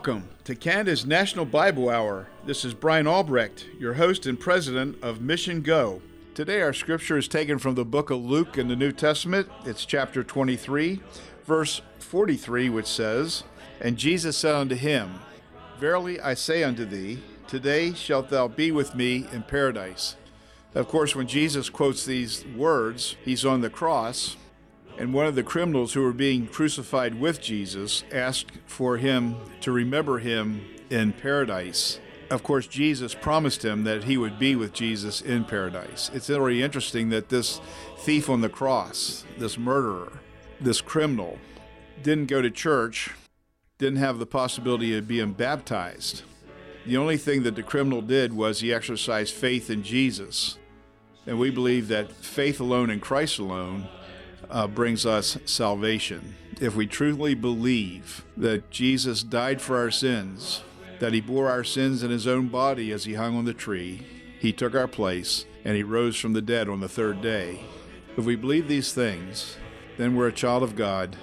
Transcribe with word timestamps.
Welcome 0.00 0.30
to 0.44 0.54
Canada's 0.54 1.04
National 1.04 1.44
Bible 1.44 1.90
Hour. 1.90 2.28
This 2.46 2.64
is 2.64 2.72
Brian 2.72 3.06
Albrecht, 3.06 3.66
your 3.78 3.92
host 3.92 4.24
and 4.24 4.40
president 4.40 4.96
of 5.02 5.20
Mission 5.20 5.60
Go. 5.60 6.00
Today, 6.32 6.62
our 6.62 6.72
scripture 6.72 7.18
is 7.18 7.28
taken 7.28 7.58
from 7.58 7.74
the 7.74 7.84
book 7.84 8.08
of 8.08 8.24
Luke 8.24 8.56
in 8.56 8.68
the 8.68 8.76
New 8.76 8.92
Testament. 8.92 9.50
It's 9.66 9.84
chapter 9.84 10.24
23, 10.24 11.02
verse 11.44 11.82
43, 11.98 12.70
which 12.70 12.86
says, 12.86 13.44
And 13.78 13.98
Jesus 13.98 14.38
said 14.38 14.54
unto 14.54 14.74
him, 14.74 15.20
Verily 15.78 16.18
I 16.18 16.32
say 16.32 16.64
unto 16.64 16.86
thee, 16.86 17.22
today 17.46 17.92
shalt 17.92 18.30
thou 18.30 18.48
be 18.48 18.72
with 18.72 18.94
me 18.94 19.26
in 19.30 19.42
paradise. 19.42 20.16
Of 20.74 20.88
course, 20.88 21.14
when 21.14 21.26
Jesus 21.26 21.68
quotes 21.68 22.06
these 22.06 22.46
words, 22.56 23.16
he's 23.22 23.44
on 23.44 23.60
the 23.60 23.68
cross, 23.68 24.38
and 25.00 25.14
one 25.14 25.26
of 25.26 25.34
the 25.34 25.42
criminals 25.42 25.94
who 25.94 26.02
were 26.02 26.12
being 26.12 26.46
crucified 26.46 27.18
with 27.18 27.40
Jesus 27.40 28.04
asked 28.12 28.52
for 28.66 28.98
him 28.98 29.34
to 29.62 29.72
remember 29.72 30.18
him 30.18 30.60
in 30.90 31.14
paradise. 31.14 31.98
Of 32.28 32.42
course, 32.42 32.66
Jesus 32.66 33.14
promised 33.14 33.64
him 33.64 33.84
that 33.84 34.04
he 34.04 34.18
would 34.18 34.38
be 34.38 34.54
with 34.56 34.74
Jesus 34.74 35.22
in 35.22 35.46
paradise. 35.46 36.10
It's 36.12 36.26
very 36.26 36.62
interesting 36.62 37.08
that 37.08 37.30
this 37.30 37.62
thief 38.00 38.28
on 38.28 38.42
the 38.42 38.50
cross, 38.50 39.24
this 39.38 39.56
murderer, 39.56 40.20
this 40.60 40.82
criminal, 40.82 41.38
didn't 42.02 42.26
go 42.26 42.42
to 42.42 42.50
church, 42.50 43.08
didn't 43.78 44.00
have 44.00 44.18
the 44.18 44.26
possibility 44.26 44.94
of 44.98 45.08
being 45.08 45.32
baptized. 45.32 46.24
The 46.84 46.98
only 46.98 47.16
thing 47.16 47.42
that 47.44 47.56
the 47.56 47.62
criminal 47.62 48.02
did 48.02 48.34
was 48.34 48.60
he 48.60 48.70
exercised 48.70 49.32
faith 49.32 49.70
in 49.70 49.82
Jesus. 49.82 50.58
And 51.26 51.38
we 51.38 51.50
believe 51.50 51.88
that 51.88 52.12
faith 52.12 52.60
alone 52.60 52.90
in 52.90 53.00
Christ 53.00 53.38
alone 53.38 53.88
uh, 54.50 54.66
brings 54.66 55.06
us 55.06 55.38
salvation. 55.44 56.34
If 56.60 56.76
we 56.76 56.86
truly 56.86 57.34
believe 57.34 58.24
that 58.36 58.70
Jesus 58.70 59.22
died 59.22 59.62
for 59.62 59.78
our 59.78 59.90
sins, 59.90 60.62
that 60.98 61.14
he 61.14 61.20
bore 61.20 61.48
our 61.48 61.64
sins 61.64 62.02
in 62.02 62.10
his 62.10 62.26
own 62.26 62.48
body 62.48 62.92
as 62.92 63.04
he 63.04 63.14
hung 63.14 63.36
on 63.36 63.46
the 63.46 63.54
tree, 63.54 64.06
he 64.38 64.52
took 64.52 64.74
our 64.74 64.88
place, 64.88 65.44
and 65.64 65.76
he 65.76 65.82
rose 65.82 66.16
from 66.16 66.32
the 66.32 66.42
dead 66.42 66.68
on 66.68 66.80
the 66.80 66.88
third 66.88 67.22
day. 67.22 67.60
If 68.16 68.24
we 68.24 68.36
believe 68.36 68.68
these 68.68 68.92
things, 68.92 69.56
then 69.96 70.14
we're 70.14 70.28
a 70.28 70.32
child 70.32 70.62
of 70.62 70.76
God. 70.76 71.16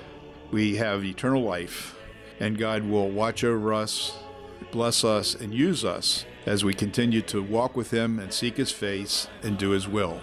We 0.51 0.77
have 0.77 1.03
eternal 1.03 1.43
life, 1.43 1.95
and 2.39 2.57
God 2.57 2.83
will 2.83 3.09
watch 3.09 3.43
over 3.43 3.73
us, 3.73 4.17
bless 4.71 5.03
us, 5.03 5.35
and 5.35 5.53
use 5.53 5.83
us 5.83 6.25
as 6.45 6.63
we 6.63 6.73
continue 6.73 7.21
to 7.23 7.43
walk 7.43 7.75
with 7.75 7.91
him 7.91 8.19
and 8.19 8.31
seek 8.31 8.57
his 8.57 8.71
face 8.71 9.27
and 9.43 9.57
do 9.57 9.71
his 9.71 9.87
will. 9.87 10.21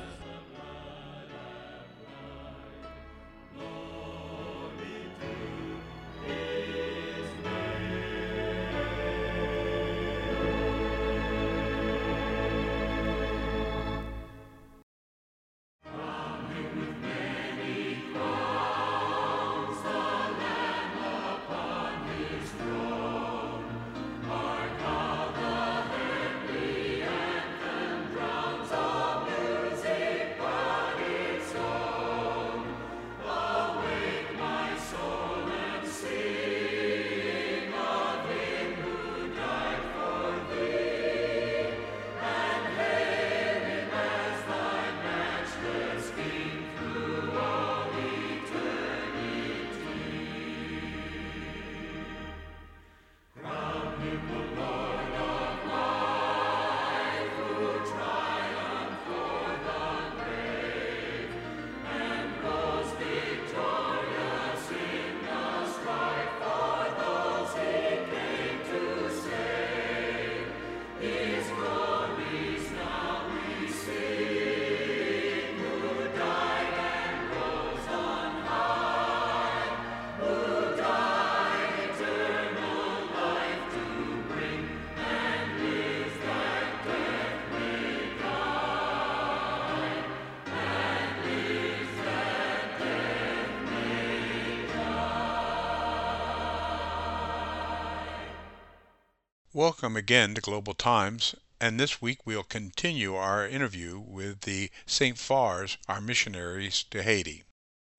Welcome 99.56 99.96
again 99.96 100.34
to 100.34 100.40
Global 100.40 100.74
Times, 100.74 101.36
and 101.60 101.78
this 101.78 102.02
week 102.02 102.26
we'll 102.26 102.42
continue 102.42 103.14
our 103.14 103.46
interview 103.46 104.00
with 104.00 104.40
the 104.40 104.68
St. 104.84 105.16
Fars, 105.16 105.78
our 105.88 106.00
missionaries 106.00 106.82
to 106.90 107.04
Haiti. 107.04 107.44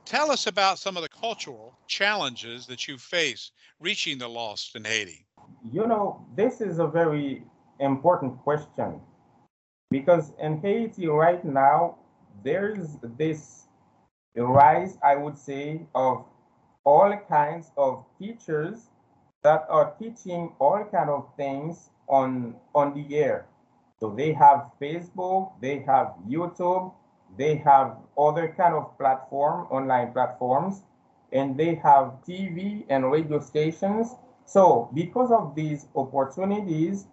Tell 0.04 0.32
us 0.32 0.48
about 0.48 0.80
some 0.80 0.98
of 0.98 1.04
the 1.04 1.08
cultural 1.08 1.80
challenges 1.88 2.68
that 2.68 2.90
you 2.90 2.98
face 2.98 3.52
reaching 3.80 4.18
the 4.18 4.28
lost 4.28 4.76
in 4.76 4.84
Haiti. 4.84 5.28
You 5.72 5.88
know, 5.88 6.26
this 6.36 6.60
is 6.60 6.80
a 6.80 6.88
very 6.88 7.46
important 7.80 8.38
question 8.44 9.00
because 9.90 10.34
in 10.42 10.60
Haiti 10.60 11.08
right 11.08 11.46
now, 11.46 12.00
there's 12.44 12.98
this 13.18 13.68
rise, 14.36 14.98
I 15.02 15.16
would 15.16 15.38
say, 15.38 15.88
of 15.96 16.26
all 16.84 17.18
kinds 17.30 17.72
of 17.78 18.04
teachers 18.20 18.90
that 19.46 19.68
are 19.70 19.94
teaching 20.00 20.52
all 20.58 20.84
kind 20.92 21.10
of 21.10 21.30
things 21.38 21.92
on 22.10 22.56
on 22.74 22.94
the 22.98 23.06
air. 23.16 23.46
So 24.00 24.10
they 24.10 24.34
have 24.34 24.72
Facebook, 24.82 25.54
they 25.62 25.86
have 25.86 26.14
YouTube, 26.28 26.92
they 27.38 27.56
have 27.58 27.98
other 28.18 28.54
kind 28.58 28.74
of 28.74 28.98
platform, 28.98 29.68
online 29.70 30.12
platforms, 30.14 30.82
and 31.32 31.56
they 31.56 31.76
have 31.76 32.26
TV 32.28 32.86
and 32.90 33.12
radio 33.12 33.40
stations. 33.40 34.16
So 34.46 34.90
because 34.94 35.32
of 35.32 35.54
these 35.54 35.88
opportunities, 35.96 37.06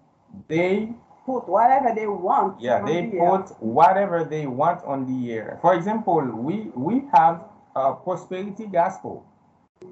they 0.48 0.88
put 1.26 1.46
whatever 1.46 1.92
they 1.94 2.06
want. 2.06 2.60
Yeah, 2.60 2.82
they 2.82 3.12
the 3.12 3.18
put 3.18 3.50
air. 3.50 3.56
whatever 3.60 4.24
they 4.24 4.46
want 4.46 4.82
on 4.84 5.04
the 5.04 5.32
air. 5.32 5.58
For 5.60 5.74
example, 5.74 6.24
we 6.48 6.72
we 6.74 7.04
have 7.12 7.44
a 7.76 7.92
prosperity 7.92 8.66
gospel, 8.66 9.26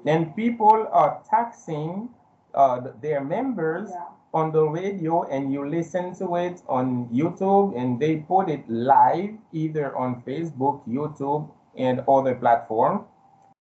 and 0.05 0.35
people 0.35 0.89
are 0.91 1.21
taxing 1.29 2.09
uh, 2.53 2.81
their 3.01 3.23
members 3.23 3.89
yeah. 3.91 4.05
on 4.33 4.51
the 4.51 4.63
radio 4.63 5.23
and 5.23 5.51
you 5.51 5.67
listen 5.67 6.13
to 6.15 6.35
it 6.35 6.61
on 6.67 7.07
YouTube 7.09 7.77
and 7.77 7.99
they 7.99 8.17
put 8.17 8.49
it 8.49 8.67
live 8.69 9.31
either 9.51 9.95
on 9.95 10.21
Facebook, 10.23 10.87
YouTube, 10.87 11.49
and 11.77 12.03
other 12.07 12.35
platform. 12.35 13.05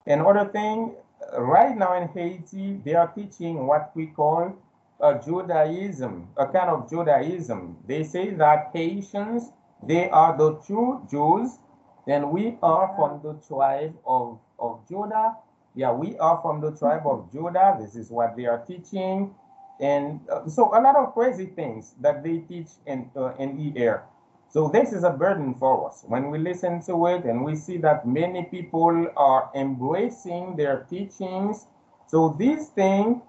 Another 0.05 0.49
thing, 0.51 0.95
right 1.37 1.77
now 1.77 1.95
in 1.95 2.09
Haiti, 2.09 2.81
they 2.83 2.95
are 2.95 3.07
teaching 3.07 3.65
what 3.65 3.91
we 3.95 4.07
call 4.07 4.55
a 5.01 5.19
Judaism, 5.19 6.27
a 6.37 6.45
kind 6.47 6.69
of 6.69 6.89
Judaism. 6.89 7.77
They 7.87 8.03
say 8.03 8.31
that 8.31 8.71
Haitians, 8.73 9.51
they 9.81 10.09
are 10.09 10.37
the 10.37 10.55
true 10.65 11.07
Jews, 11.09 11.59
and 12.07 12.31
we 12.31 12.57
are 12.61 12.93
from 12.95 13.21
the 13.23 13.33
tribe 13.47 13.95
of, 14.05 14.39
of 14.59 14.81
Judah, 14.89 15.35
yeah, 15.75 15.91
we 15.91 16.17
are 16.19 16.39
from 16.41 16.61
the 16.61 16.71
tribe 16.71 17.03
of 17.05 17.31
Judah. 17.31 17.77
This 17.79 17.95
is 17.95 18.09
what 18.09 18.35
they 18.37 18.45
are 18.45 18.63
teaching. 18.65 19.33
And 19.79 20.21
uh, 20.29 20.47
so 20.47 20.69
a 20.77 20.79
lot 20.79 20.95
of 20.95 21.13
crazy 21.13 21.47
things 21.47 21.95
that 22.01 22.23
they 22.23 22.39
teach 22.39 22.67
in, 22.85 23.09
uh, 23.15 23.33
in 23.39 23.73
air. 23.75 24.03
So 24.49 24.69
this 24.69 24.93
is 24.93 25.03
a 25.03 25.09
burden 25.09 25.55
for 25.55 25.89
us. 25.89 26.03
When 26.07 26.29
we 26.29 26.37
listen 26.37 26.81
to 26.83 27.07
it 27.07 27.25
and 27.25 27.43
we 27.43 27.55
see 27.55 27.77
that 27.77 28.07
many 28.07 28.43
people 28.43 29.07
are 29.17 29.49
embracing 29.55 30.55
their 30.55 30.85
teachings, 30.89 31.65
so 32.05 32.35
this 32.37 32.69
thing 32.69 33.23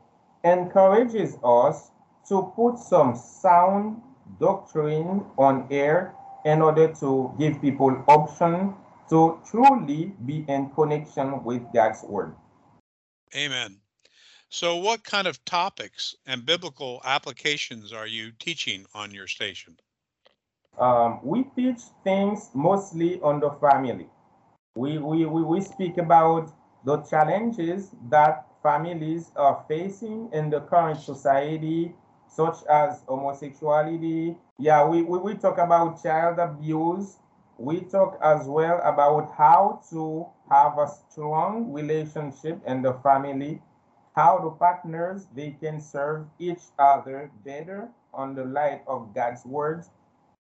encourages 0.44 1.38
us 1.42 1.90
to 2.28 2.52
put 2.54 2.78
some 2.78 3.16
sound 3.16 4.02
doctrine 4.38 5.24
on 5.38 5.66
air 5.70 6.14
in 6.44 6.60
order 6.60 6.92
to 7.00 7.34
give 7.38 7.60
people 7.62 8.04
option 8.06 8.74
to 9.10 9.40
truly 9.50 10.14
be 10.24 10.44
in 10.48 10.70
connection 10.70 11.42
with 11.44 11.62
God's 11.72 12.02
word. 12.02 12.34
Amen. 13.36 13.80
So, 14.48 14.76
what 14.76 15.02
kind 15.02 15.26
of 15.26 15.44
topics 15.44 16.14
and 16.26 16.46
biblical 16.46 17.00
applications 17.04 17.92
are 17.92 18.06
you 18.06 18.30
teaching 18.38 18.86
on 18.94 19.10
your 19.10 19.26
station? 19.26 19.76
Um, 20.78 21.20
we 21.22 21.44
teach 21.56 21.80
things 22.02 22.50
mostly 22.54 23.20
on 23.20 23.40
the 23.40 23.50
family. 23.50 24.08
We, 24.76 24.98
we, 24.98 25.24
we, 25.26 25.42
we 25.42 25.60
speak 25.60 25.98
about 25.98 26.52
the 26.84 26.98
challenges 26.98 27.90
that 28.10 28.46
families 28.62 29.30
are 29.36 29.64
facing 29.68 30.30
in 30.32 30.50
the 30.50 30.60
current 30.60 31.00
society, 31.00 31.94
such 32.28 32.56
as 32.68 33.02
homosexuality. 33.06 34.36
Yeah, 34.58 34.84
we, 34.86 35.02
we, 35.02 35.18
we 35.18 35.34
talk 35.34 35.58
about 35.58 36.02
child 36.02 36.38
abuse. 36.38 37.16
We 37.58 37.80
talk 37.80 38.18
as 38.22 38.46
well 38.46 38.80
about 38.82 39.32
how 39.36 39.80
to 39.90 40.26
have 40.50 40.78
a 40.78 40.88
strong 40.88 41.72
relationship 41.72 42.60
in 42.66 42.82
the 42.82 42.94
family 42.94 43.60
how 44.14 44.38
the 44.38 44.50
partners 44.50 45.26
they 45.34 45.56
can 45.60 45.80
serve 45.80 46.26
each 46.38 46.62
other 46.78 47.30
better 47.44 47.88
on 48.12 48.34
the 48.34 48.44
light 48.44 48.82
of 48.86 49.12
God's 49.14 49.44
words. 49.44 49.90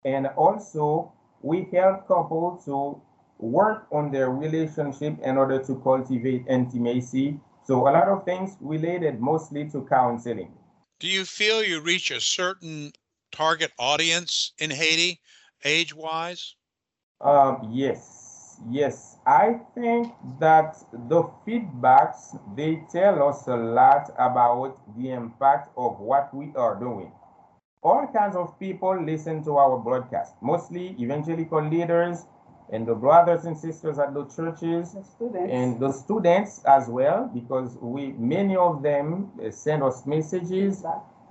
And 0.05 0.27
also 0.37 1.13
we 1.41 1.69
help 1.73 2.09
couples 2.09 2.65
to 2.65 3.01
work 3.39 3.87
on 3.93 4.11
their 4.11 4.31
relationship 4.31 5.19
in 5.23 5.37
order 5.37 5.63
to 5.65 5.77
cultivate 5.77 6.47
intimacy. 6.49 7.39
So 7.63 7.89
a 7.89 7.91
lot 7.91 8.09
of 8.09 8.25
things 8.25 8.57
related 8.61 9.21
mostly 9.21 9.69
to 9.71 9.87
counseling. 9.89 10.53
Do 10.99 11.09
you 11.09 11.25
feel 11.25 11.63
you 11.63 11.81
reach 11.81 12.11
a 12.11 12.21
certain 12.21 12.93
target 13.31 13.71
audience 13.79 14.53
in 14.59 14.71
Haiti, 14.71 15.21
age 15.65 15.95
wise? 15.95 16.57
Um, 17.21 17.69
yes, 17.71 18.61
yes. 18.71 19.19
I 19.27 19.61
think 19.75 20.13
that 20.39 20.77
the 21.09 21.25
feedbacks 21.47 22.39
they 22.57 22.83
tell 22.91 23.29
us 23.29 23.47
a 23.47 23.57
lot 23.57 24.11
about 24.19 24.81
the 24.97 25.11
impact 25.11 25.69
of 25.77 26.01
what 26.01 26.33
we 26.35 26.53
are 26.57 26.77
doing. 26.81 27.13
All 27.83 28.07
kinds 28.07 28.37
of 28.37 28.59
people 28.59 29.03
listen 29.05 29.43
to 29.45 29.57
our 29.57 29.79
broadcast, 29.79 30.35
mostly 30.41 30.97
evangelical 30.99 31.63
leaders 31.63 32.25
and 32.73 32.87
the 32.87 32.95
brothers 32.95 33.45
and 33.45 33.57
sisters 33.57 33.99
at 33.99 34.15
the 34.15 34.25
churches 34.27 34.95
the 35.19 35.49
and 35.51 35.81
the 35.81 35.93
students 35.93 36.63
as 36.65 36.89
well, 36.89 37.31
because 37.35 37.77
we 37.81 38.13
many 38.13 38.57
of 38.57 38.83
them 38.83 39.31
uh, 39.45 39.51
send 39.51 39.83
us 39.83 40.07
messages, 40.07 40.85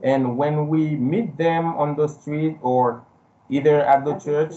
and 0.03 0.37
when 0.37 0.67
we 0.67 0.95
meet 0.95 1.37
them 1.37 1.75
on 1.77 1.95
the 1.95 2.07
street 2.07 2.57
or 2.61 3.05
either 3.49 3.81
at 3.81 4.05
the 4.05 4.15
church, 4.19 4.53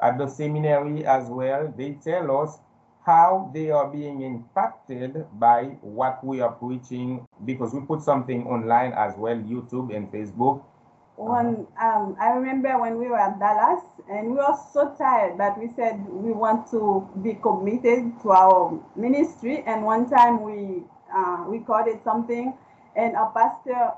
at 0.00 0.18
the 0.18 0.26
seminary 0.26 1.04
as 1.04 1.28
well, 1.28 1.72
they 1.76 1.92
tell 2.02 2.42
us 2.42 2.58
how 3.04 3.50
they 3.52 3.70
are 3.70 3.88
being 3.90 4.22
impacted 4.22 5.26
by 5.38 5.64
what 5.82 6.24
we 6.24 6.40
are 6.40 6.52
preaching 6.52 7.26
because 7.44 7.74
we 7.74 7.80
put 7.80 8.00
something 8.02 8.46
online 8.46 8.92
as 8.92 9.14
well, 9.16 9.36
YouTube 9.36 9.94
and 9.94 10.10
Facebook. 10.12 10.62
One, 11.16 11.66
um, 11.80 12.16
I 12.18 12.30
remember 12.30 12.78
when 12.78 12.98
we 12.98 13.08
were 13.08 13.18
at 13.18 13.38
Dallas 13.38 13.84
and 14.10 14.30
we 14.30 14.36
were 14.36 14.56
so 14.72 14.94
tired 14.96 15.38
that 15.38 15.58
we 15.58 15.68
said 15.76 16.04
we 16.08 16.32
want 16.32 16.70
to 16.70 17.08
be 17.22 17.34
committed 17.34 18.20
to 18.22 18.30
our 18.30 18.80
ministry. 18.96 19.62
And 19.66 19.84
one 19.84 20.08
time 20.08 20.42
we 20.42 20.82
uh, 21.14 21.44
recorded 21.46 22.00
something, 22.02 22.54
and 22.96 23.14
a 23.14 23.30
pastor 23.34 23.92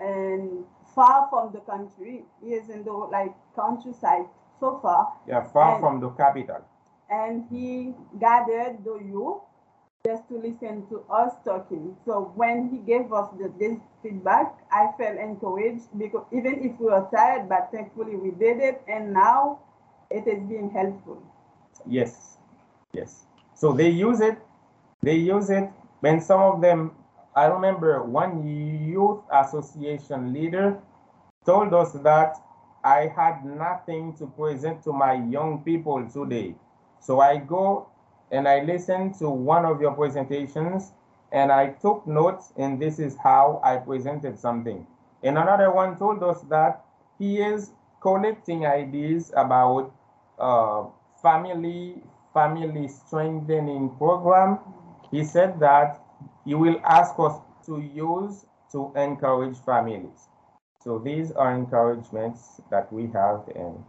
and 0.00 0.64
far 0.94 1.28
from 1.30 1.52
the 1.52 1.60
country, 1.60 2.24
he 2.42 2.50
is 2.54 2.68
in 2.70 2.84
the 2.84 2.92
like 2.92 3.34
countryside 3.56 4.26
so 4.58 4.78
far, 4.82 5.12
Yeah, 5.26 5.42
far 5.42 5.72
And- 5.74 5.80
from 5.80 6.00
the 6.00 6.10
capital. 6.10 6.62
and 7.10 7.44
he 7.50 7.94
gathered 8.18 8.84
the 8.84 8.96
youth 8.98 9.42
just 10.06 10.26
to 10.28 10.38
listen 10.38 10.86
to 10.88 11.02
us 11.10 11.32
talking. 11.44 11.96
So 12.06 12.32
when 12.34 12.68
he 12.70 12.78
gave 12.78 13.12
us 13.12 13.28
the, 13.38 13.52
this 13.58 13.78
feedback, 14.02 14.54
I 14.72 14.92
felt 14.96 15.18
encouraged 15.18 15.88
because 15.98 16.24
even 16.32 16.54
if 16.64 16.78
we 16.80 16.86
were 16.86 17.06
tired, 17.14 17.48
but 17.48 17.70
thankfully 17.72 18.16
we 18.16 18.30
did 18.30 18.60
it, 18.60 18.82
and 18.88 19.12
now 19.12 19.58
it 20.10 20.26
is 20.26 20.40
being 20.48 20.70
helpful. 20.70 21.22
Yes, 21.86 22.38
yes. 22.92 23.26
So 23.54 23.72
they 23.72 23.88
use 23.90 24.20
it, 24.20 24.38
they 25.02 25.16
use 25.16 25.50
it, 25.50 25.68
and 26.02 26.22
some 26.22 26.40
of 26.40 26.60
them, 26.62 26.92
I 27.34 27.46
remember 27.46 28.02
one 28.02 28.46
youth 28.46 29.20
association 29.32 30.32
leader 30.32 30.78
told 31.46 31.72
us 31.74 31.92
that 31.92 32.36
I 32.82 33.12
had 33.14 33.44
nothing 33.44 34.14
to 34.16 34.26
present 34.26 34.82
to 34.84 34.92
my 34.92 35.14
young 35.14 35.62
people 35.64 36.08
today. 36.08 36.54
So 37.00 37.20
I 37.20 37.36
go 37.36 37.88
and 38.30 38.48
I 38.48 38.60
listen 38.64 39.12
to 39.14 39.30
one 39.30 39.64
of 39.64 39.80
your 39.80 39.92
presentations 39.92 40.92
and 41.32 41.52
I 41.52 41.68
took 41.68 42.06
notes, 42.06 42.52
and 42.56 42.80
this 42.82 42.98
is 42.98 43.16
how 43.22 43.60
I 43.62 43.76
presented 43.76 44.36
something. 44.38 44.84
And 45.22 45.38
another 45.38 45.70
one 45.70 45.96
told 45.96 46.24
us 46.24 46.40
that 46.50 46.84
he 47.18 47.40
is 47.40 47.70
collecting 48.00 48.66
ideas 48.66 49.30
about 49.36 49.92
uh, 50.38 50.86
family 51.22 52.02
family 52.34 52.88
strengthening 52.88 53.90
program. 53.96 54.58
He 55.10 55.24
said 55.24 55.60
that 55.60 56.00
he 56.50 56.56
will 56.56 56.80
ask 56.84 57.14
us 57.20 57.38
to 57.64 57.80
use 57.80 58.44
to 58.72 58.92
encourage 58.96 59.56
families. 59.58 60.28
So 60.82 60.98
these 60.98 61.30
are 61.30 61.54
encouragements 61.54 62.60
that 62.70 62.92
we 62.92 63.06
have, 63.14 63.46
and 63.54 63.84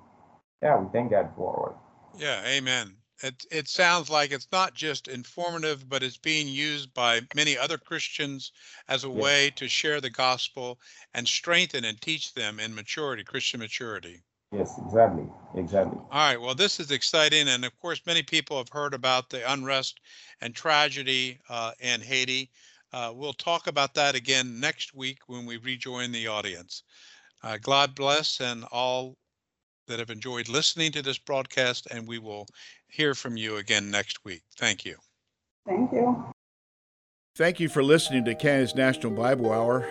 yeah, 0.62 0.78
we 0.80 0.88
thank 0.92 1.10
God 1.10 1.32
for 1.36 1.76
it. 1.76 2.22
Yeah, 2.22 2.46
amen. 2.46 2.98
It, 3.24 3.46
it 3.52 3.68
sounds 3.68 4.10
like 4.10 4.32
it's 4.32 4.52
not 4.52 4.76
just 4.76 5.08
informative, 5.08 5.90
but 5.90 6.04
it's 6.04 6.18
being 6.18 6.48
used 6.48 6.94
by 6.94 7.22
many 7.34 7.58
other 7.58 7.80
Christians 7.80 8.52
as 8.88 9.04
a 9.04 9.10
Yes. 9.14 9.24
way 9.24 9.50
to 9.56 9.68
share 9.68 10.00
the 10.02 10.12
gospel 10.12 10.80
and 11.16 11.28
strengthen 11.28 11.86
and 11.86 12.00
teach 12.00 12.34
them 12.34 12.60
in 12.60 12.76
maturity, 12.76 13.24
Christian 13.24 13.60
maturity. 13.60 14.22
Yes, 14.52 14.78
exactly, 14.86 15.26
exactly. 15.56 15.98
All 16.12 16.28
right. 16.28 16.40
Well, 16.40 16.56
this 16.56 16.80
is 16.80 16.92
exciting. 16.92 17.48
And 17.48 17.64
of 17.64 17.80
course, 17.80 18.02
many 18.06 18.22
people 18.22 18.58
have 18.58 18.70
heard 18.70 18.94
about 18.94 19.30
the 19.30 19.50
unrest 19.52 20.02
and 20.42 20.54
tragedy 20.54 21.40
uh, 21.50 21.72
in 21.80 22.02
Haiti. 22.02 22.50
Uh, 22.92 23.14
we'll 23.16 23.34
talk 23.34 23.68
about 23.68 23.94
that 23.94 24.16
again 24.16 24.60
next 24.60 24.94
week 24.94 25.20
when 25.28 25.46
we 25.46 25.58
rejoin 25.58 26.12
the 26.12 26.28
audience. 26.28 26.84
Uh, 27.44 27.58
God 27.62 27.96
bless 27.96 28.42
and 28.42 28.66
all 28.72 29.16
that 29.88 30.00
have 30.00 30.10
enjoyed 30.10 30.50
listening 30.50 30.92
to 30.92 31.02
this 31.02 31.18
broadcast, 31.18 31.88
and 31.90 32.08
we 32.08 32.20
will 32.20 32.46
hear 32.88 33.16
from 33.16 33.38
you 33.38 33.58
again 33.58 33.90
next 33.90 34.24
week. 34.26 34.42
Thank 34.58 34.86
you. 34.86 34.98
Thank 35.66 35.92
you. 35.94 36.26
Thank 37.38 37.60
you 37.62 37.70
for 37.70 37.82
listening 37.82 38.26
to 38.26 38.36
Canada's 38.36 38.76
National 38.76 39.14
Bible 39.14 39.52
Hour. 39.52 39.88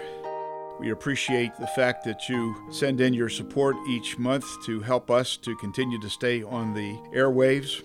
We 0.81 0.93
appreciate 0.93 1.55
the 1.61 1.67
fact 1.67 2.05
that 2.05 2.27
you 2.31 2.57
send 2.71 3.03
in 3.03 3.13
your 3.13 3.29
support 3.29 3.77
each 3.87 4.17
month 4.17 4.47
to 4.65 4.81
help 4.81 5.11
us 5.11 5.37
to 5.37 5.55
continue 5.57 6.01
to 6.01 6.09
stay 6.09 6.43
on 6.43 6.73
the 6.73 6.97
airwaves. 7.15 7.83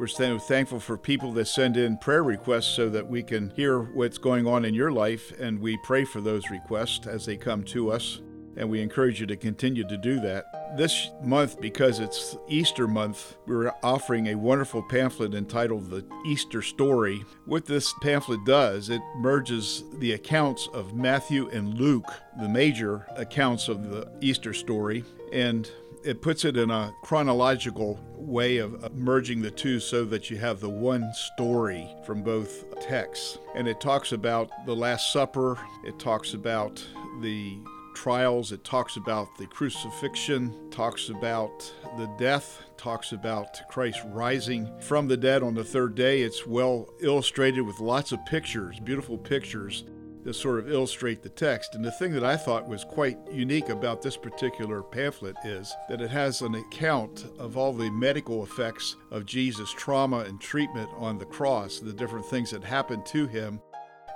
We're 0.00 0.08
so 0.08 0.40
thankful 0.40 0.80
for 0.80 0.98
people 0.98 1.30
that 1.34 1.46
send 1.46 1.76
in 1.76 1.96
prayer 1.96 2.24
requests 2.24 2.74
so 2.74 2.90
that 2.90 3.06
we 3.06 3.22
can 3.22 3.50
hear 3.50 3.78
what's 3.78 4.18
going 4.18 4.48
on 4.48 4.64
in 4.64 4.74
your 4.74 4.90
life, 4.90 5.32
and 5.38 5.60
we 5.60 5.78
pray 5.84 6.04
for 6.04 6.20
those 6.20 6.50
requests 6.50 7.06
as 7.06 7.24
they 7.24 7.36
come 7.36 7.62
to 7.66 7.92
us. 7.92 8.20
And 8.56 8.70
we 8.70 8.80
encourage 8.80 9.20
you 9.20 9.26
to 9.26 9.36
continue 9.36 9.86
to 9.88 9.96
do 9.96 10.20
that. 10.20 10.76
This 10.76 11.10
month, 11.22 11.60
because 11.60 12.00
it's 12.00 12.36
Easter 12.48 12.88
month, 12.88 13.36
we're 13.46 13.72
offering 13.82 14.28
a 14.28 14.34
wonderful 14.34 14.82
pamphlet 14.82 15.34
entitled 15.34 15.90
The 15.90 16.04
Easter 16.26 16.62
Story. 16.62 17.24
What 17.46 17.64
this 17.64 17.92
pamphlet 18.02 18.44
does, 18.44 18.90
it 18.90 19.02
merges 19.16 19.84
the 19.98 20.12
accounts 20.12 20.68
of 20.72 20.94
Matthew 20.94 21.48
and 21.50 21.74
Luke, 21.74 22.12
the 22.40 22.48
major 22.48 23.06
accounts 23.16 23.68
of 23.68 23.90
the 23.90 24.10
Easter 24.20 24.52
story, 24.52 25.04
and 25.32 25.70
it 26.04 26.20
puts 26.20 26.44
it 26.44 26.56
in 26.56 26.70
a 26.70 26.92
chronological 27.02 27.98
way 28.16 28.58
of 28.58 28.94
merging 28.94 29.40
the 29.40 29.50
two 29.50 29.80
so 29.80 30.04
that 30.04 30.30
you 30.30 30.36
have 30.36 30.60
the 30.60 30.68
one 30.68 31.10
story 31.14 31.88
from 32.04 32.22
both 32.22 32.64
texts. 32.80 33.38
And 33.54 33.66
it 33.66 33.80
talks 33.80 34.12
about 34.12 34.50
the 34.66 34.76
Last 34.76 35.12
Supper, 35.12 35.58
it 35.84 35.98
talks 35.98 36.34
about 36.34 36.84
the 37.20 37.58
trials, 37.94 38.52
it 38.52 38.64
talks 38.64 38.96
about 38.96 39.36
the 39.38 39.46
crucifixion, 39.46 40.70
talks 40.70 41.08
about 41.08 41.72
the 41.96 42.06
death, 42.18 42.62
talks 42.76 43.12
about 43.12 43.66
Christ 43.68 44.00
rising 44.06 44.70
from 44.80 45.08
the 45.08 45.16
dead 45.16 45.42
on 45.42 45.54
the 45.54 45.64
third 45.64 45.94
day. 45.94 46.22
It's 46.22 46.46
well 46.46 46.88
illustrated 47.00 47.62
with 47.62 47.80
lots 47.80 48.12
of 48.12 48.24
pictures, 48.26 48.80
beautiful 48.80 49.16
pictures 49.16 49.84
that 50.24 50.34
sort 50.34 50.58
of 50.58 50.70
illustrate 50.70 51.22
the 51.22 51.28
text. 51.28 51.74
And 51.74 51.84
the 51.84 51.92
thing 51.92 52.12
that 52.12 52.24
I 52.24 52.36
thought 52.36 52.66
was 52.66 52.84
quite 52.84 53.18
unique 53.30 53.68
about 53.68 54.02
this 54.02 54.16
particular 54.16 54.82
pamphlet 54.82 55.36
is 55.44 55.74
that 55.88 56.00
it 56.00 56.10
has 56.10 56.40
an 56.40 56.54
account 56.54 57.26
of 57.38 57.56
all 57.56 57.72
the 57.72 57.90
medical 57.90 58.42
effects 58.42 58.96
of 59.10 59.26
Jesus' 59.26 59.72
trauma 59.72 60.20
and 60.20 60.40
treatment 60.40 60.88
on 60.96 61.18
the 61.18 61.26
cross, 61.26 61.78
the 61.78 61.92
different 61.92 62.26
things 62.26 62.50
that 62.50 62.64
happened 62.64 63.04
to 63.06 63.26
him, 63.26 63.60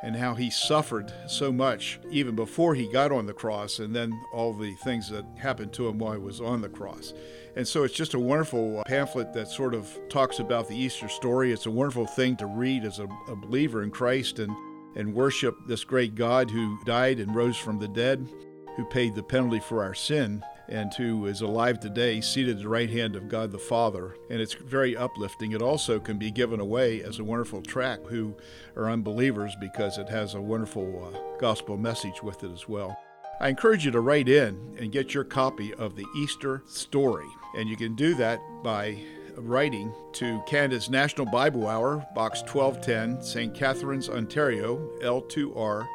and 0.02 0.16
how 0.16 0.34
he 0.34 0.50
suffered 0.50 1.12
so 1.26 1.50
much 1.52 1.98
even 2.10 2.36
before 2.36 2.74
he 2.74 2.90
got 2.92 3.10
on 3.12 3.26
the 3.26 3.32
cross, 3.32 3.78
and 3.78 3.94
then 3.94 4.12
all 4.32 4.52
the 4.52 4.74
things 4.76 5.10
that 5.10 5.24
happened 5.36 5.72
to 5.72 5.88
him 5.88 5.98
while 5.98 6.12
he 6.12 6.18
was 6.18 6.40
on 6.40 6.60
the 6.60 6.68
cross. 6.68 7.12
And 7.56 7.66
so 7.66 7.82
it's 7.82 7.94
just 7.94 8.14
a 8.14 8.18
wonderful 8.18 8.80
uh, 8.80 8.84
pamphlet 8.84 9.32
that 9.32 9.48
sort 9.48 9.74
of 9.74 9.98
talks 10.08 10.38
about 10.38 10.68
the 10.68 10.76
Easter 10.76 11.08
story. 11.08 11.52
It's 11.52 11.66
a 11.66 11.70
wonderful 11.70 12.06
thing 12.06 12.36
to 12.36 12.46
read 12.46 12.84
as 12.84 13.00
a, 13.00 13.08
a 13.26 13.34
believer 13.34 13.82
in 13.82 13.90
Christ 13.90 14.38
and 14.38 14.54
and 14.96 15.14
worship 15.14 15.56
this 15.66 15.84
great 15.84 16.14
God 16.14 16.50
who 16.50 16.78
died 16.84 17.20
and 17.20 17.34
rose 17.34 17.56
from 17.56 17.78
the 17.78 17.88
dead, 17.88 18.28
who 18.76 18.84
paid 18.86 19.14
the 19.14 19.22
penalty 19.22 19.60
for 19.60 19.82
our 19.82 19.94
sin, 19.94 20.42
and 20.68 20.92
who 20.94 21.26
is 21.26 21.40
alive 21.40 21.80
today, 21.80 22.20
seated 22.20 22.56
at 22.56 22.62
the 22.62 22.68
right 22.68 22.90
hand 22.90 23.16
of 23.16 23.28
God 23.28 23.50
the 23.50 23.58
Father. 23.58 24.16
And 24.30 24.40
it's 24.40 24.54
very 24.54 24.96
uplifting. 24.96 25.52
It 25.52 25.62
also 25.62 25.98
can 25.98 26.18
be 26.18 26.30
given 26.30 26.60
away 26.60 27.02
as 27.02 27.18
a 27.18 27.24
wonderful 27.24 27.62
track 27.62 28.00
who 28.06 28.34
are 28.76 28.90
unbelievers 28.90 29.54
because 29.60 29.98
it 29.98 30.08
has 30.08 30.34
a 30.34 30.40
wonderful 30.40 31.12
uh, 31.14 31.38
gospel 31.38 31.76
message 31.76 32.22
with 32.22 32.44
it 32.44 32.52
as 32.52 32.68
well. 32.68 32.98
I 33.40 33.48
encourage 33.48 33.84
you 33.84 33.92
to 33.92 34.00
write 34.00 34.28
in 34.28 34.76
and 34.80 34.90
get 34.90 35.14
your 35.14 35.24
copy 35.24 35.72
of 35.74 35.94
the 35.94 36.06
Easter 36.16 36.62
story. 36.66 37.28
And 37.56 37.68
you 37.68 37.76
can 37.76 37.94
do 37.94 38.14
that 38.16 38.40
by 38.64 39.00
writing 39.36 39.92
to 40.14 40.42
Canada's 40.46 40.90
National 40.90 41.26
Bible 41.26 41.68
Hour, 41.68 42.04
Box 42.14 42.42
1210, 42.42 43.22
St. 43.22 43.54
Catharines, 43.54 44.08
Ontario, 44.08 44.76
L2R 45.00 45.86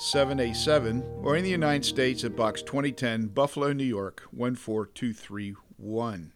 7A7, 0.00 1.22
or 1.22 1.36
in 1.36 1.44
the 1.44 1.50
United 1.50 1.84
States 1.84 2.24
at 2.24 2.34
Box 2.34 2.62
2010, 2.62 3.26
Buffalo, 3.26 3.74
New 3.74 3.84
York 3.84 4.22
14231. 4.32 6.32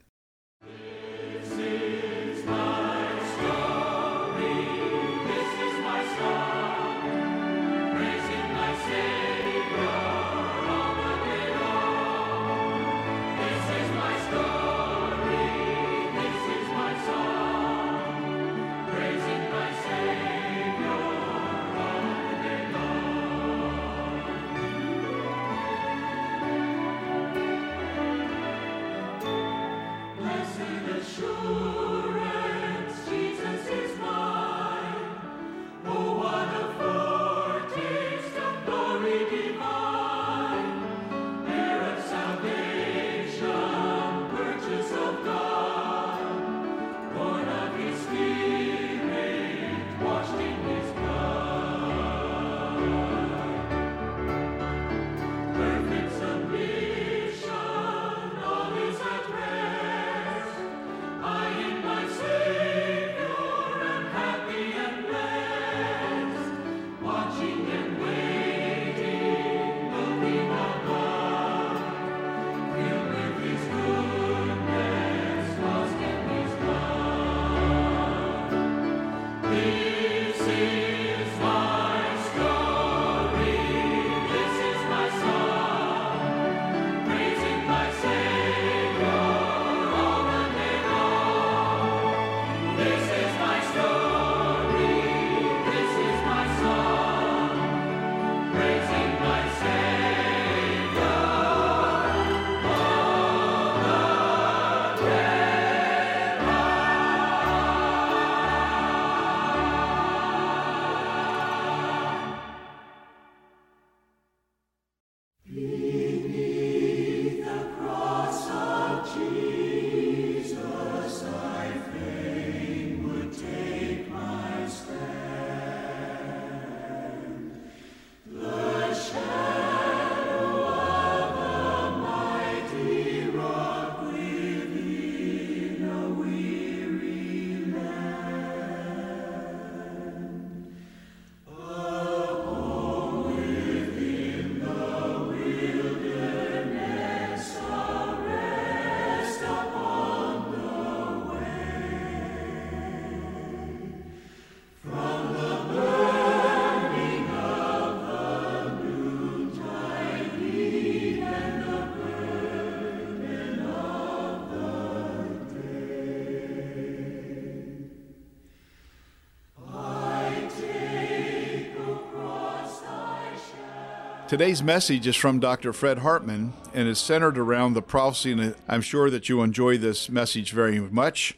Today's 174.35 174.65
message 174.65 175.07
is 175.07 175.15
from 175.15 175.39
Dr. 175.39 175.73
Fred 175.73 175.99
Hartman 175.99 176.55
and 176.75 176.89
is 176.89 176.99
centered 176.99 177.39
around 177.39 177.75
the 177.75 177.81
prophecy, 177.81 178.33
and 178.33 178.57
I'm 178.67 178.81
sure 178.81 179.09
that 179.09 179.29
you 179.29 179.43
enjoy 179.43 179.79
this 179.79 180.09
message 180.09 180.51
very 180.51 180.81
much. 180.81 181.37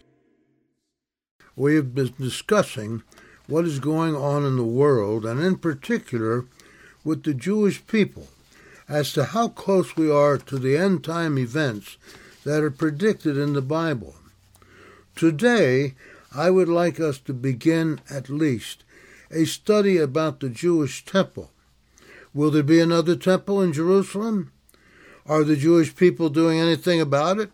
We 1.54 1.74
have 1.74 1.94
been 1.94 2.14
discussing 2.18 3.02
what 3.48 3.66
is 3.66 3.80
going 3.80 4.16
on 4.16 4.46
in 4.46 4.56
the 4.56 4.64
world, 4.64 5.26
and 5.26 5.42
in 5.42 5.58
particular 5.58 6.46
with 7.04 7.24
the 7.24 7.34
Jewish 7.34 7.86
people, 7.86 8.28
as 8.88 9.12
to 9.12 9.24
how 9.24 9.48
close 9.48 9.94
we 9.94 10.10
are 10.10 10.38
to 10.38 10.58
the 10.58 10.78
end 10.78 11.04
time 11.04 11.36
events 11.36 11.98
that 12.44 12.62
are 12.62 12.70
predicted 12.70 13.36
in 13.36 13.52
the 13.52 13.60
Bible. 13.60 14.16
Today, 15.14 15.92
I 16.34 16.48
would 16.48 16.70
like 16.70 16.98
us 16.98 17.18
to 17.18 17.34
begin 17.34 18.00
at 18.08 18.30
least 18.30 18.84
a 19.30 19.44
study 19.44 19.98
about 19.98 20.40
the 20.40 20.48
Jewish 20.48 21.04
temple 21.04 21.50
Will 22.36 22.50
there 22.50 22.62
be 22.62 22.80
another 22.80 23.16
temple 23.16 23.62
in 23.62 23.72
Jerusalem? 23.72 24.52
Are 25.24 25.42
the 25.42 25.56
Jewish 25.56 25.96
people 25.96 26.28
doing 26.28 26.60
anything 26.60 27.00
about 27.00 27.38
it? 27.38 27.50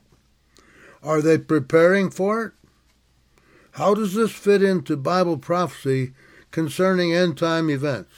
Are 1.04 1.22
they 1.22 1.38
preparing 1.38 2.10
for 2.10 2.46
it? 2.46 2.52
How 3.74 3.94
does 3.94 4.14
this 4.14 4.32
fit 4.32 4.60
into 4.60 4.96
Bible 4.96 5.38
prophecy 5.38 6.14
concerning 6.50 7.14
end 7.14 7.38
time 7.38 7.70
events? 7.70 8.10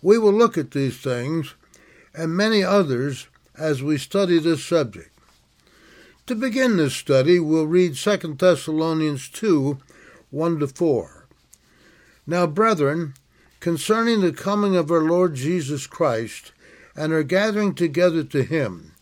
We 0.00 0.18
will 0.18 0.32
look 0.32 0.56
at 0.56 0.70
these 0.70 0.98
things 0.98 1.56
and 2.14 2.36
many 2.36 2.62
others 2.62 3.26
as 3.58 3.82
we 3.82 3.98
study 3.98 4.38
this 4.38 4.64
subject. 4.64 5.18
To 6.26 6.36
begin 6.36 6.76
this 6.76 6.94
study, 6.94 7.40
we'll 7.40 7.66
read 7.66 7.96
2 7.96 8.36
Thessalonians 8.38 9.28
2 9.30 9.78
1 10.30 10.58
to 10.60 10.68
4. 10.68 11.26
Now, 12.24 12.46
brethren, 12.46 13.14
concerning 13.60 14.20
the 14.20 14.32
coming 14.32 14.76
of 14.76 14.90
our 14.90 15.02
Lord 15.02 15.34
Jesus 15.34 15.86
Christ 15.86 16.52
and 16.94 17.12
our 17.12 17.22
gathering 17.22 17.74
together 17.74 18.22
to 18.24 18.42
him, 18.42 18.94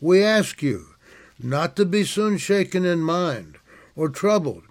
we 0.00 0.22
ask 0.22 0.62
you 0.62 0.94
not 1.38 1.76
to 1.76 1.84
be 1.84 2.04
soon 2.04 2.38
shaken 2.38 2.84
in 2.84 3.00
mind 3.00 3.58
or 3.94 4.08
troubled, 4.08 4.64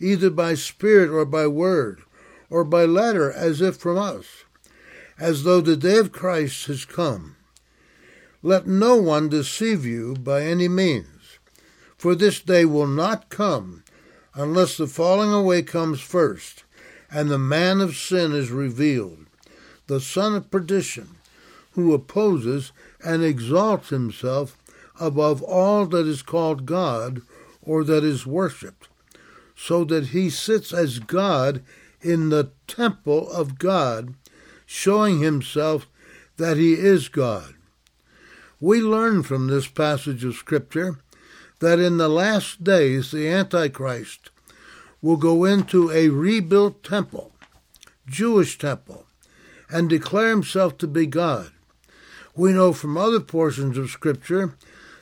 either 0.00 0.30
by 0.30 0.54
spirit 0.54 1.10
or 1.10 1.24
by 1.24 1.46
word, 1.46 2.02
or 2.50 2.64
by 2.64 2.84
letter 2.84 3.32
as 3.32 3.60
if 3.60 3.76
from 3.76 3.98
us, 3.98 4.44
as 5.18 5.44
though 5.44 5.60
the 5.60 5.76
day 5.76 5.98
of 5.98 6.12
Christ 6.12 6.66
has 6.66 6.84
come. 6.84 7.36
Let 8.42 8.66
no 8.66 8.96
one 8.96 9.28
deceive 9.28 9.86
you 9.86 10.14
by 10.14 10.42
any 10.42 10.68
means, 10.68 11.38
for 11.96 12.14
this 12.14 12.40
day 12.40 12.64
will 12.64 12.86
not 12.86 13.30
come 13.30 13.84
unless 14.34 14.76
the 14.76 14.86
falling 14.86 15.32
away 15.32 15.62
comes 15.62 16.00
first 16.00 16.63
and 17.14 17.30
the 17.30 17.38
man 17.38 17.80
of 17.80 17.96
sin 17.96 18.32
is 18.32 18.50
revealed, 18.50 19.26
the 19.86 20.00
son 20.00 20.34
of 20.34 20.50
perdition, 20.50 21.10
who 21.72 21.94
opposes 21.94 22.72
and 23.04 23.22
exalts 23.22 23.90
himself 23.90 24.58
above 25.00 25.40
all 25.40 25.86
that 25.86 26.08
is 26.08 26.22
called 26.22 26.66
God 26.66 27.22
or 27.62 27.84
that 27.84 28.02
is 28.02 28.26
worshipped, 28.26 28.88
so 29.54 29.84
that 29.84 30.08
he 30.08 30.28
sits 30.28 30.72
as 30.72 30.98
God 30.98 31.62
in 32.00 32.30
the 32.30 32.50
temple 32.66 33.30
of 33.30 33.60
God, 33.60 34.14
showing 34.66 35.20
himself 35.20 35.86
that 36.36 36.56
he 36.56 36.72
is 36.72 37.08
God. 37.08 37.54
We 38.58 38.80
learn 38.80 39.22
from 39.22 39.46
this 39.46 39.68
passage 39.68 40.24
of 40.24 40.34
Scripture 40.34 40.98
that 41.60 41.78
in 41.78 41.96
the 41.96 42.08
last 42.08 42.64
days 42.64 43.12
the 43.12 43.28
Antichrist 43.28 44.30
will 45.04 45.18
go 45.18 45.44
into 45.44 45.90
a 45.90 46.08
rebuilt 46.08 46.82
temple, 46.82 47.30
Jewish 48.06 48.56
temple, 48.56 49.04
and 49.68 49.86
declare 49.86 50.30
himself 50.30 50.78
to 50.78 50.86
be 50.86 51.04
God. 51.04 51.50
We 52.34 52.52
know 52.52 52.72
from 52.72 52.96
other 52.96 53.20
portions 53.20 53.76
of 53.76 53.90
Scripture 53.90 54.56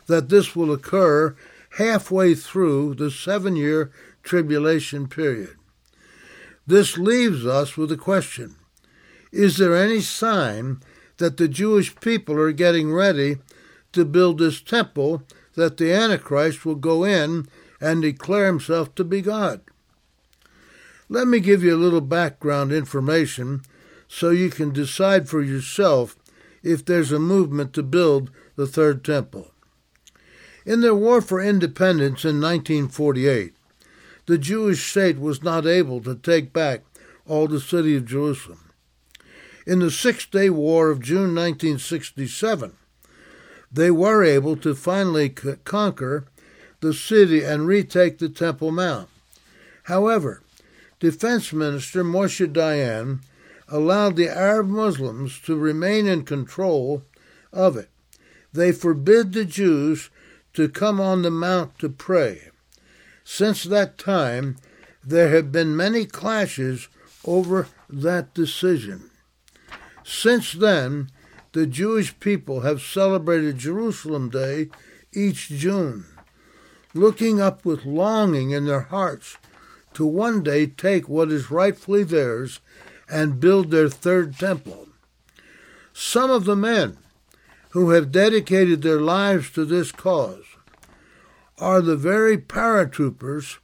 that 0.08 0.28
this 0.28 0.56
will 0.56 0.72
occur 0.72 1.36
halfway 1.78 2.34
through 2.34 2.96
the 2.96 3.12
seven 3.12 3.54
year 3.54 3.92
tribulation 4.24 5.06
period. 5.06 5.54
This 6.66 6.98
leaves 6.98 7.46
us 7.46 7.76
with 7.76 7.92
a 7.92 7.96
question 7.96 8.56
Is 9.30 9.56
there 9.56 9.76
any 9.76 10.00
sign 10.00 10.80
that 11.18 11.36
the 11.36 11.46
Jewish 11.46 11.94
people 12.00 12.36
are 12.40 12.50
getting 12.50 12.92
ready 12.92 13.36
to 13.92 14.04
build 14.04 14.38
this 14.38 14.60
temple 14.60 15.22
that 15.54 15.76
the 15.76 15.92
Antichrist 15.92 16.66
will 16.66 16.74
go 16.74 17.04
in 17.04 17.46
and 17.80 18.02
declare 18.02 18.46
himself 18.46 18.96
to 18.96 19.04
be 19.04 19.20
God? 19.20 19.60
Let 21.12 21.28
me 21.28 21.40
give 21.40 21.62
you 21.62 21.74
a 21.74 21.76
little 21.76 22.00
background 22.00 22.72
information 22.72 23.60
so 24.08 24.30
you 24.30 24.48
can 24.48 24.72
decide 24.72 25.28
for 25.28 25.42
yourself 25.42 26.16
if 26.62 26.86
there's 26.86 27.12
a 27.12 27.18
movement 27.18 27.74
to 27.74 27.82
build 27.82 28.30
the 28.56 28.66
third 28.66 29.04
temple. 29.04 29.50
In 30.64 30.80
their 30.80 30.94
war 30.94 31.20
for 31.20 31.38
independence 31.38 32.24
in 32.24 32.40
1948, 32.40 33.52
the 34.24 34.38
Jewish 34.38 34.90
state 34.90 35.18
was 35.18 35.42
not 35.42 35.66
able 35.66 36.00
to 36.00 36.14
take 36.14 36.50
back 36.50 36.80
all 37.26 37.46
the 37.46 37.60
city 37.60 37.94
of 37.94 38.06
Jerusalem. 38.06 38.70
In 39.66 39.80
the 39.80 39.90
Six 39.90 40.24
Day 40.24 40.48
War 40.48 40.88
of 40.88 41.02
June 41.02 41.34
1967, 41.34 42.72
they 43.70 43.90
were 43.90 44.24
able 44.24 44.56
to 44.56 44.74
finally 44.74 45.28
c- 45.38 45.56
conquer 45.64 46.24
the 46.80 46.94
city 46.94 47.44
and 47.44 47.66
retake 47.66 48.16
the 48.16 48.30
Temple 48.30 48.72
Mount. 48.72 49.10
However, 49.82 50.41
Defense 51.02 51.52
Minister 51.52 52.04
Moshe 52.04 52.46
Dayan 52.52 53.22
allowed 53.66 54.14
the 54.14 54.28
Arab 54.28 54.68
Muslims 54.68 55.40
to 55.40 55.56
remain 55.56 56.06
in 56.06 56.24
control 56.24 57.02
of 57.52 57.76
it. 57.76 57.90
They 58.52 58.70
forbid 58.70 59.32
the 59.32 59.44
Jews 59.44 60.10
to 60.54 60.68
come 60.68 61.00
on 61.00 61.22
the 61.22 61.30
mount 61.32 61.76
to 61.80 61.88
pray. 61.88 62.50
Since 63.24 63.64
that 63.64 63.98
time, 63.98 64.58
there 65.02 65.30
have 65.30 65.50
been 65.50 65.76
many 65.76 66.06
clashes 66.06 66.86
over 67.24 67.66
that 67.90 68.32
decision. 68.32 69.10
Since 70.04 70.52
then, 70.52 71.10
the 71.50 71.66
Jewish 71.66 72.16
people 72.20 72.60
have 72.60 72.80
celebrated 72.80 73.58
Jerusalem 73.58 74.30
Day 74.30 74.68
each 75.12 75.48
June, 75.48 76.04
looking 76.94 77.40
up 77.40 77.64
with 77.64 77.84
longing 77.84 78.52
in 78.52 78.66
their 78.66 78.82
hearts 78.82 79.36
to 79.94 80.06
one 80.06 80.42
day 80.42 80.66
take 80.66 81.08
what 81.08 81.30
is 81.30 81.50
rightfully 81.50 82.04
theirs 82.04 82.60
and 83.08 83.40
build 83.40 83.70
their 83.70 83.88
third 83.88 84.38
temple. 84.38 84.88
Some 85.92 86.30
of 86.30 86.44
the 86.44 86.56
men 86.56 86.96
who 87.70 87.90
have 87.90 88.12
dedicated 88.12 88.82
their 88.82 89.00
lives 89.00 89.50
to 89.52 89.64
this 89.64 89.92
cause 89.92 90.44
are 91.58 91.80
the 91.80 91.96
very 91.96 92.36
paratroopers 92.36 93.58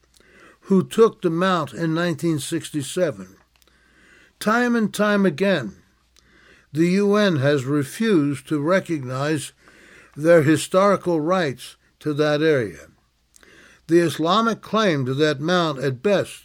who 0.63 0.87
took 0.87 1.23
the 1.23 1.31
Mount 1.31 1.73
in 1.73 1.95
1967. 1.95 3.37
Time 4.39 4.77
and 4.77 4.93
time 4.93 5.25
again, 5.25 5.77
the 6.73 6.89
UN 6.89 7.37
has 7.37 7.65
refused 7.65 8.47
to 8.49 8.61
recognize 8.61 9.53
their 10.17 10.43
historical 10.43 11.21
rights 11.21 11.77
to 12.01 12.13
that 12.15 12.43
area. 12.43 12.89
The 13.89 14.01
Islamic 14.01 14.61
claim 14.61 15.05
to 15.07 15.15
that 15.15 15.41
mount 15.41 15.79
at 15.81 16.03
best 16.03 16.45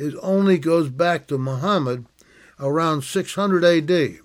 it 0.00 0.14
only 0.22 0.56
goes 0.56 0.88
back 0.88 1.26
to 1.26 1.36
Muhammad 1.36 2.06
around 2.58 3.04
600 3.04 3.62
AD, 3.62 4.20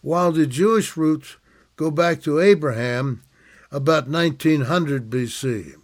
while 0.00 0.32
the 0.32 0.46
Jewish 0.46 0.96
roots 0.96 1.36
go 1.76 1.90
back 1.90 2.22
to 2.22 2.40
Abraham 2.40 3.22
about 3.70 4.08
1900 4.08 5.10
BC. 5.10 5.74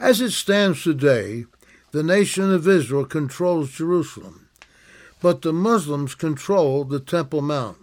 As 0.00 0.20
it 0.20 0.32
stands 0.32 0.82
today, 0.82 1.44
the 1.92 2.02
nation 2.02 2.52
of 2.52 2.66
Israel 2.66 3.04
controls 3.04 3.70
Jerusalem, 3.70 4.48
but 5.20 5.42
the 5.42 5.52
Muslims 5.52 6.16
control 6.16 6.82
the 6.82 6.98
Temple 6.98 7.40
Mount. 7.40 7.78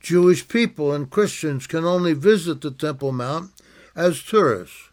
Jewish 0.00 0.46
people 0.46 0.92
and 0.92 1.08
Christians 1.08 1.66
can 1.66 1.86
only 1.86 2.12
visit 2.12 2.60
the 2.60 2.70
Temple 2.70 3.12
Mount 3.12 3.50
as 3.96 4.22
tourists. 4.22 4.87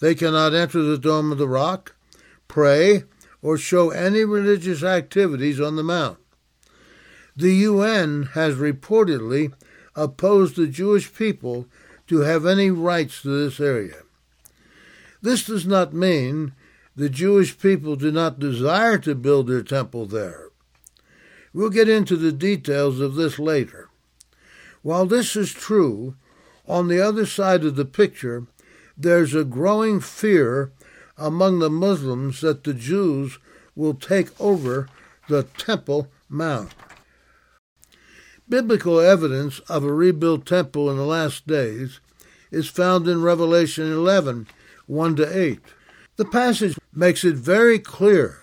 They 0.00 0.14
cannot 0.14 0.54
enter 0.54 0.82
the 0.82 0.98
Dome 0.98 1.32
of 1.32 1.38
the 1.38 1.48
Rock, 1.48 1.94
pray, 2.48 3.04
or 3.42 3.56
show 3.56 3.90
any 3.90 4.24
religious 4.24 4.82
activities 4.82 5.60
on 5.60 5.76
the 5.76 5.82
Mount. 5.82 6.18
The 7.36 7.52
UN 7.52 8.30
has 8.34 8.54
reportedly 8.56 9.52
opposed 9.94 10.56
the 10.56 10.66
Jewish 10.66 11.12
people 11.12 11.66
to 12.06 12.20
have 12.20 12.46
any 12.46 12.70
rights 12.70 13.22
to 13.22 13.28
this 13.28 13.60
area. 13.60 14.02
This 15.22 15.44
does 15.44 15.66
not 15.66 15.92
mean 15.92 16.52
the 16.94 17.10
Jewish 17.10 17.58
people 17.58 17.96
do 17.96 18.10
not 18.10 18.38
desire 18.38 18.98
to 18.98 19.14
build 19.14 19.48
their 19.48 19.62
temple 19.62 20.06
there. 20.06 20.50
We'll 21.52 21.70
get 21.70 21.88
into 21.88 22.16
the 22.16 22.32
details 22.32 23.00
of 23.00 23.14
this 23.14 23.38
later. 23.38 23.88
While 24.82 25.06
this 25.06 25.36
is 25.36 25.52
true, 25.52 26.16
on 26.66 26.88
the 26.88 27.00
other 27.00 27.26
side 27.26 27.64
of 27.64 27.76
the 27.76 27.84
picture, 27.84 28.46
there's 28.96 29.34
a 29.34 29.44
growing 29.44 30.00
fear 30.00 30.72
among 31.16 31.58
the 31.58 31.70
Muslims 31.70 32.40
that 32.40 32.64
the 32.64 32.74
Jews 32.74 33.38
will 33.74 33.94
take 33.94 34.38
over 34.40 34.88
the 35.28 35.42
Temple 35.42 36.08
Mount. 36.28 36.72
Biblical 38.48 39.00
evidence 39.00 39.58
of 39.60 39.84
a 39.84 39.92
rebuilt 39.92 40.46
temple 40.46 40.90
in 40.90 40.96
the 40.96 41.04
last 41.04 41.46
days 41.46 42.00
is 42.50 42.68
found 42.68 43.08
in 43.08 43.22
Revelation 43.22 43.92
11 43.92 44.46
1 44.86 45.16
to 45.16 45.38
8. 45.38 45.58
The 46.16 46.24
passage 46.24 46.78
makes 46.94 47.24
it 47.24 47.34
very 47.34 47.78
clear 47.80 48.38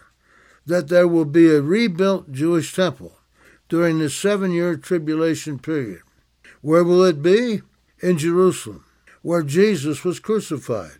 that 0.65 0.89
there 0.89 1.07
will 1.07 1.25
be 1.25 1.47
a 1.47 1.61
rebuilt 1.61 2.31
Jewish 2.31 2.75
temple 2.75 3.17
during 3.69 3.99
the 3.99 4.09
seven 4.09 4.51
year 4.51 4.75
tribulation 4.75 5.57
period. 5.57 6.01
Where 6.61 6.83
will 6.83 7.03
it 7.03 7.21
be? 7.21 7.61
In 8.01 8.17
Jerusalem, 8.17 8.83
where 9.23 9.41
Jesus 9.41 10.03
was 10.03 10.19
crucified. 10.19 10.99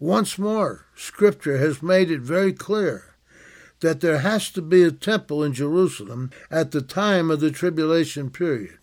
Once 0.00 0.38
more, 0.38 0.86
Scripture 0.96 1.58
has 1.58 1.82
made 1.82 2.10
it 2.10 2.20
very 2.20 2.52
clear 2.52 3.14
that 3.80 4.00
there 4.00 4.18
has 4.18 4.50
to 4.50 4.62
be 4.62 4.82
a 4.82 4.90
temple 4.90 5.44
in 5.44 5.52
Jerusalem 5.52 6.30
at 6.50 6.72
the 6.72 6.82
time 6.82 7.30
of 7.30 7.40
the 7.40 7.50
tribulation 7.50 8.30
period. 8.30 8.78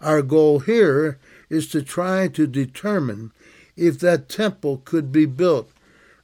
Our 0.00 0.22
goal 0.22 0.58
here 0.58 1.18
is 1.48 1.68
to 1.68 1.82
try 1.82 2.26
to 2.28 2.46
determine 2.46 3.32
if 3.76 4.00
that 4.00 4.28
temple 4.28 4.82
could 4.84 5.12
be 5.12 5.26
built 5.26 5.70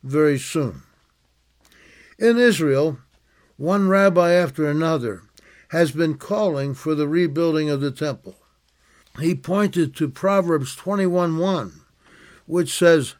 very 0.02 0.38
soon. 0.38 0.82
In 2.18 2.36
Israel, 2.36 2.98
one 3.56 3.88
rabbi 3.88 4.32
after 4.32 4.68
another 4.68 5.22
has 5.68 5.92
been 5.92 6.16
calling 6.16 6.74
for 6.74 6.94
the 6.94 7.06
rebuilding 7.06 7.70
of 7.70 7.80
the 7.80 7.92
temple. 7.92 8.34
He 9.20 9.34
pointed 9.34 9.94
to 9.96 10.08
Proverbs 10.08 10.76
21:1, 10.76 11.80
which 12.46 12.76
says, 12.76 13.14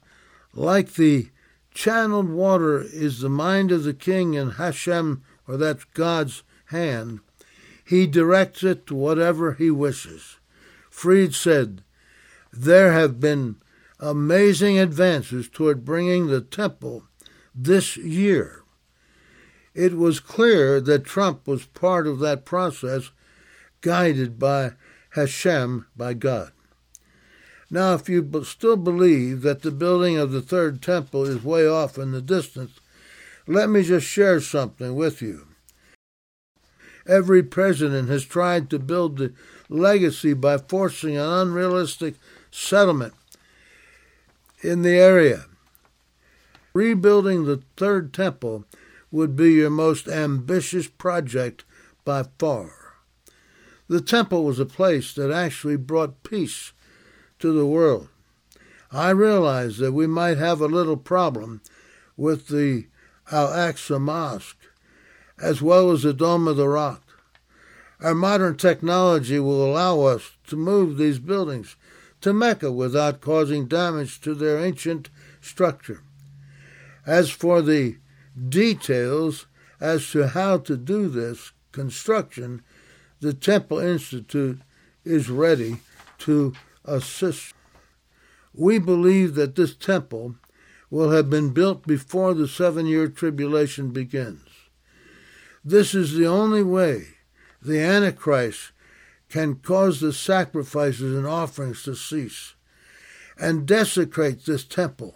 "Like 0.53 0.93
the 0.93 1.29
channeled 1.71 2.29
water 2.29 2.81
is 2.81 3.19
the 3.19 3.29
mind 3.29 3.71
of 3.71 3.83
the 3.83 3.93
king 3.93 4.33
in 4.33 4.51
Hashem, 4.51 5.21
or 5.47 5.57
that's 5.57 5.83
God's 5.93 6.43
hand. 6.65 7.19
He 7.83 8.07
directs 8.07 8.63
it 8.63 8.87
to 8.87 8.95
whatever 8.95 9.53
he 9.53 9.71
wishes." 9.71 10.37
Fried 10.89 11.33
said, 11.33 11.83
there 12.51 12.93
have 12.93 13.19
been 13.19 13.55
amazing 13.99 14.79
advances 14.79 15.47
toward 15.47 15.85
bringing 15.85 16.27
the 16.27 16.41
temple 16.41 17.03
this 17.53 17.97
year. 17.97 18.63
It 19.73 19.95
was 19.95 20.19
clear 20.19 20.81
that 20.81 21.03
Trump 21.03 21.47
was 21.47 21.65
part 21.65 22.07
of 22.07 22.19
that 22.19 22.45
process, 22.45 23.11
guided 23.81 24.39
by 24.39 24.73
Hashem, 25.11 25.87
by 25.95 26.13
God. 26.13 26.51
Now, 27.71 27.93
if 27.93 28.09
you 28.09 28.43
still 28.43 28.77
believe 28.77 29.41
that 29.41 29.61
the 29.61 29.71
building 29.71 30.17
of 30.17 30.31
the 30.31 30.41
third 30.41 30.81
temple 30.81 31.25
is 31.25 31.43
way 31.43 31.67
off 31.67 31.97
in 31.97 32.11
the 32.11 32.21
distance, 32.21 32.79
let 33.47 33.69
me 33.69 33.83
just 33.83 34.07
share 34.07 34.39
something 34.39 34.95
with 34.95 35.21
you. 35.21 35.47
Every 37.07 37.41
president 37.41 38.09
has 38.09 38.25
tried 38.25 38.69
to 38.69 38.79
build 38.79 39.17
the 39.17 39.33
legacy 39.67 40.33
by 40.33 40.57
forcing 40.57 41.17
an 41.17 41.27
unrealistic 41.27 42.15
settlement 42.51 43.13
in 44.61 44.81
the 44.81 44.97
area. 44.97 45.45
Rebuilding 46.73 47.45
the 47.45 47.63
third 47.77 48.13
temple 48.13 48.65
would 49.11 49.35
be 49.35 49.53
your 49.53 49.71
most 49.71 50.07
ambitious 50.07 50.87
project 50.87 51.65
by 52.05 52.25
far. 52.37 52.78
The 53.89 54.01
temple 54.01 54.45
was 54.45 54.59
a 54.59 54.67
place 54.67 55.13
that 55.15 55.31
actually 55.31 55.75
brought 55.75 56.23
peace 56.23 56.73
to 57.39 57.51
the 57.51 57.65
world. 57.65 58.07
I 58.91 59.09
realize 59.09 59.79
that 59.79 59.93
we 59.93 60.05
might 60.05 60.37
have 60.37 60.61
a 60.61 60.67
little 60.67 60.95
problem 60.95 61.61
with 62.15 62.47
the 62.47 62.85
Al 63.31 63.47
Aqsa 63.47 63.99
Mosque 63.99 64.57
as 65.41 65.61
well 65.61 65.89
as 65.89 66.03
the 66.03 66.13
Dome 66.13 66.47
of 66.47 66.57
the 66.57 66.67
Rock. 66.67 67.01
Our 67.99 68.13
modern 68.13 68.57
technology 68.57 69.39
will 69.39 69.65
allow 69.65 70.01
us 70.01 70.33
to 70.47 70.55
move 70.55 70.97
these 70.97 71.17
buildings 71.17 71.75
to 72.21 72.31
Mecca 72.31 72.71
without 72.71 73.21
causing 73.21 73.67
damage 73.67 74.21
to 74.21 74.35
their 74.35 74.59
ancient 74.59 75.09
structure. 75.41 76.03
As 77.07 77.31
for 77.31 77.61
the 77.61 77.97
details 78.47 79.47
as 79.79 80.11
to 80.11 80.27
how 80.27 80.59
to 80.59 80.77
do 80.77 81.07
this 81.09 81.53
construction, 81.71 82.61
the 83.21 83.33
Temple 83.33 83.79
Institute 83.79 84.61
is 85.03 85.29
ready 85.29 85.77
to 86.19 86.53
assist. 86.85 87.53
We 88.53 88.79
believe 88.79 89.35
that 89.35 89.55
this 89.55 89.75
temple 89.75 90.35
will 90.89 91.11
have 91.11 91.29
been 91.29 91.49
built 91.51 91.85
before 91.85 92.33
the 92.33 92.47
seven 92.47 92.85
year 92.85 93.07
tribulation 93.07 93.91
begins. 93.91 94.47
This 95.63 95.93
is 95.93 96.13
the 96.13 96.25
only 96.25 96.63
way 96.63 97.07
the 97.61 97.79
Antichrist 97.79 98.71
can 99.29 99.55
cause 99.55 99.99
the 99.99 100.13
sacrifices 100.13 101.15
and 101.15 101.27
offerings 101.27 101.83
to 101.83 101.95
cease 101.95 102.55
and 103.37 103.65
desecrate 103.65 104.45
this 104.45 104.63
temple 104.63 105.15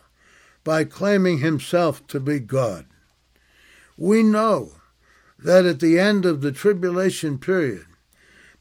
by 0.63 0.83
claiming 0.83 1.39
himself 1.39 2.05
to 2.07 2.19
be 2.19 2.39
God. 2.39 2.85
We 3.97 4.23
know 4.23 4.73
that 5.39 5.65
at 5.65 5.79
the 5.79 5.99
end 5.99 6.25
of 6.25 6.41
the 6.41 6.51
tribulation 6.51 7.37
period, 7.37 7.85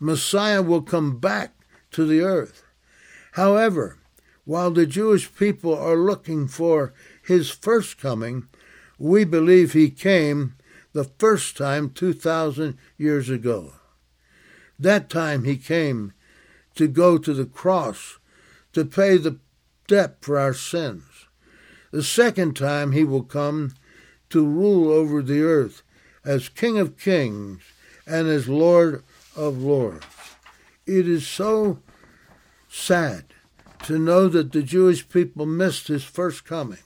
Messiah 0.02 0.62
will 0.62 0.82
come 0.82 1.18
back 1.18 1.54
to 1.92 2.04
the 2.04 2.22
earth. 2.22 2.64
However, 3.32 3.98
while 4.44 4.72
the 4.72 4.84
Jewish 4.84 5.32
people 5.32 5.78
are 5.78 5.96
looking 5.96 6.48
for 6.48 6.92
his 7.22 7.50
first 7.50 7.98
coming, 7.98 8.48
we 8.98 9.24
believe 9.24 9.72
he 9.72 9.90
came 9.90 10.56
the 10.92 11.04
first 11.04 11.56
time 11.56 11.88
2,000 11.90 12.76
years 12.98 13.30
ago. 13.30 13.74
That 14.76 15.08
time 15.08 15.44
he 15.44 15.56
came 15.56 16.14
to 16.74 16.88
go 16.88 17.16
to 17.16 17.32
the 17.32 17.46
cross 17.46 18.18
to 18.72 18.84
pay 18.84 19.16
the 19.16 19.38
debt 19.86 20.16
for 20.20 20.36
our 20.36 20.52
sins. 20.52 21.04
The 21.92 22.02
second 22.02 22.56
time 22.56 22.90
he 22.90 23.04
will 23.04 23.22
come 23.22 23.74
to 24.30 24.44
rule 24.44 24.90
over 24.90 25.22
the 25.22 25.42
earth 25.42 25.82
as 26.24 26.48
King 26.48 26.76
of 26.76 26.98
Kings 26.98 27.62
and 28.04 28.26
as 28.26 28.48
Lord 28.48 29.04
of 29.36 29.58
Lords. 29.58 30.06
It 30.86 31.08
is 31.08 31.26
so 31.26 31.78
sad 32.68 33.24
to 33.84 33.98
know 33.98 34.28
that 34.28 34.52
the 34.52 34.62
Jewish 34.62 35.08
people 35.08 35.46
missed 35.46 35.88
his 35.88 36.04
first 36.04 36.44
coming. 36.44 36.78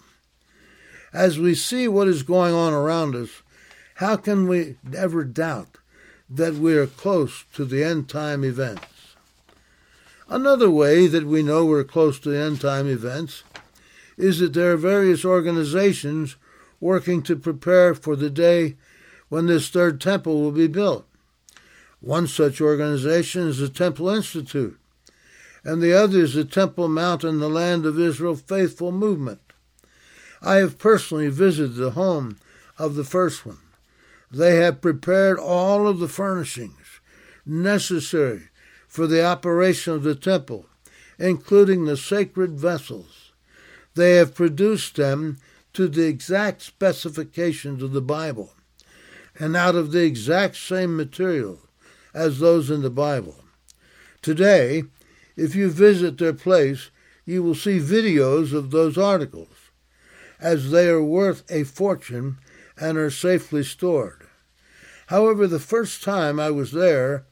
As 1.12 1.38
we 1.38 1.54
see 1.54 1.88
what 1.88 2.08
is 2.08 2.22
going 2.22 2.54
on 2.54 2.72
around 2.72 3.14
us, 3.14 3.42
how 3.96 4.16
can 4.16 4.46
we 4.46 4.76
ever 4.94 5.24
doubt 5.24 5.78
that 6.28 6.54
we 6.54 6.76
are 6.76 6.86
close 6.86 7.44
to 7.54 7.64
the 7.64 7.82
end 7.82 8.08
time 8.08 8.44
events? 8.44 9.14
Another 10.28 10.70
way 10.70 11.06
that 11.06 11.24
we 11.24 11.42
know 11.42 11.64
we're 11.64 11.84
close 11.84 12.18
to 12.20 12.30
the 12.30 12.38
end 12.38 12.60
time 12.60 12.88
events 12.88 13.44
is 14.18 14.40
that 14.40 14.54
there 14.54 14.72
are 14.72 14.76
various 14.76 15.24
organizations 15.24 16.36
working 16.80 17.22
to 17.22 17.36
prepare 17.36 17.94
for 17.94 18.16
the 18.16 18.30
day 18.30 18.76
when 19.28 19.46
this 19.46 19.68
third 19.68 20.00
temple 20.00 20.40
will 20.40 20.52
be 20.52 20.66
built. 20.66 21.06
One 22.06 22.28
such 22.28 22.60
organization 22.60 23.48
is 23.48 23.58
the 23.58 23.68
Temple 23.68 24.08
Institute, 24.10 24.78
and 25.64 25.82
the 25.82 25.92
other 25.92 26.20
is 26.20 26.34
the 26.34 26.44
Temple 26.44 26.86
Mount 26.86 27.24
in 27.24 27.40
the 27.40 27.48
Land 27.48 27.84
of 27.84 27.98
Israel 27.98 28.36
Faithful 28.36 28.92
Movement. 28.92 29.40
I 30.40 30.58
have 30.58 30.78
personally 30.78 31.30
visited 31.30 31.74
the 31.74 31.90
home 31.90 32.38
of 32.78 32.94
the 32.94 33.02
first 33.02 33.44
one. 33.44 33.58
They 34.30 34.54
have 34.54 34.80
prepared 34.80 35.40
all 35.40 35.88
of 35.88 35.98
the 35.98 36.06
furnishings 36.06 37.00
necessary 37.44 38.50
for 38.86 39.08
the 39.08 39.24
operation 39.24 39.94
of 39.94 40.04
the 40.04 40.14
temple, 40.14 40.66
including 41.18 41.86
the 41.86 41.96
sacred 41.96 42.52
vessels. 42.52 43.32
They 43.96 44.14
have 44.14 44.32
produced 44.32 44.94
them 44.94 45.38
to 45.72 45.88
the 45.88 46.06
exact 46.06 46.62
specifications 46.62 47.82
of 47.82 47.90
the 47.90 48.00
Bible 48.00 48.52
and 49.40 49.56
out 49.56 49.74
of 49.74 49.90
the 49.90 50.04
exact 50.04 50.54
same 50.54 50.96
material 50.96 51.65
as 52.16 52.38
those 52.38 52.70
in 52.70 52.80
the 52.80 52.90
Bible. 52.90 53.44
Today, 54.22 54.84
if 55.36 55.54
you 55.54 55.68
visit 55.68 56.16
their 56.16 56.32
place, 56.32 56.90
you 57.26 57.42
will 57.42 57.54
see 57.54 57.78
videos 57.78 58.54
of 58.54 58.70
those 58.70 58.96
articles, 58.96 59.70
as 60.40 60.70
they 60.70 60.88
are 60.88 61.02
worth 61.02 61.44
a 61.50 61.64
fortune 61.64 62.38
and 62.80 62.96
are 62.96 63.10
safely 63.10 63.62
stored. 63.62 64.26
However, 65.08 65.46
the 65.46 65.60
first 65.60 66.02
time 66.02 66.40
I 66.40 66.50
was 66.50 66.72
there, 66.72 67.26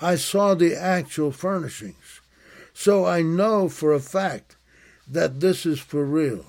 I 0.00 0.16
saw 0.16 0.54
the 0.54 0.74
actual 0.74 1.32
furnishings, 1.32 2.22
so 2.72 3.04
I 3.04 3.20
know 3.20 3.68
for 3.68 3.92
a 3.92 4.00
fact 4.00 4.56
that 5.06 5.40
this 5.40 5.66
is 5.66 5.80
for 5.80 6.04
real. 6.04 6.46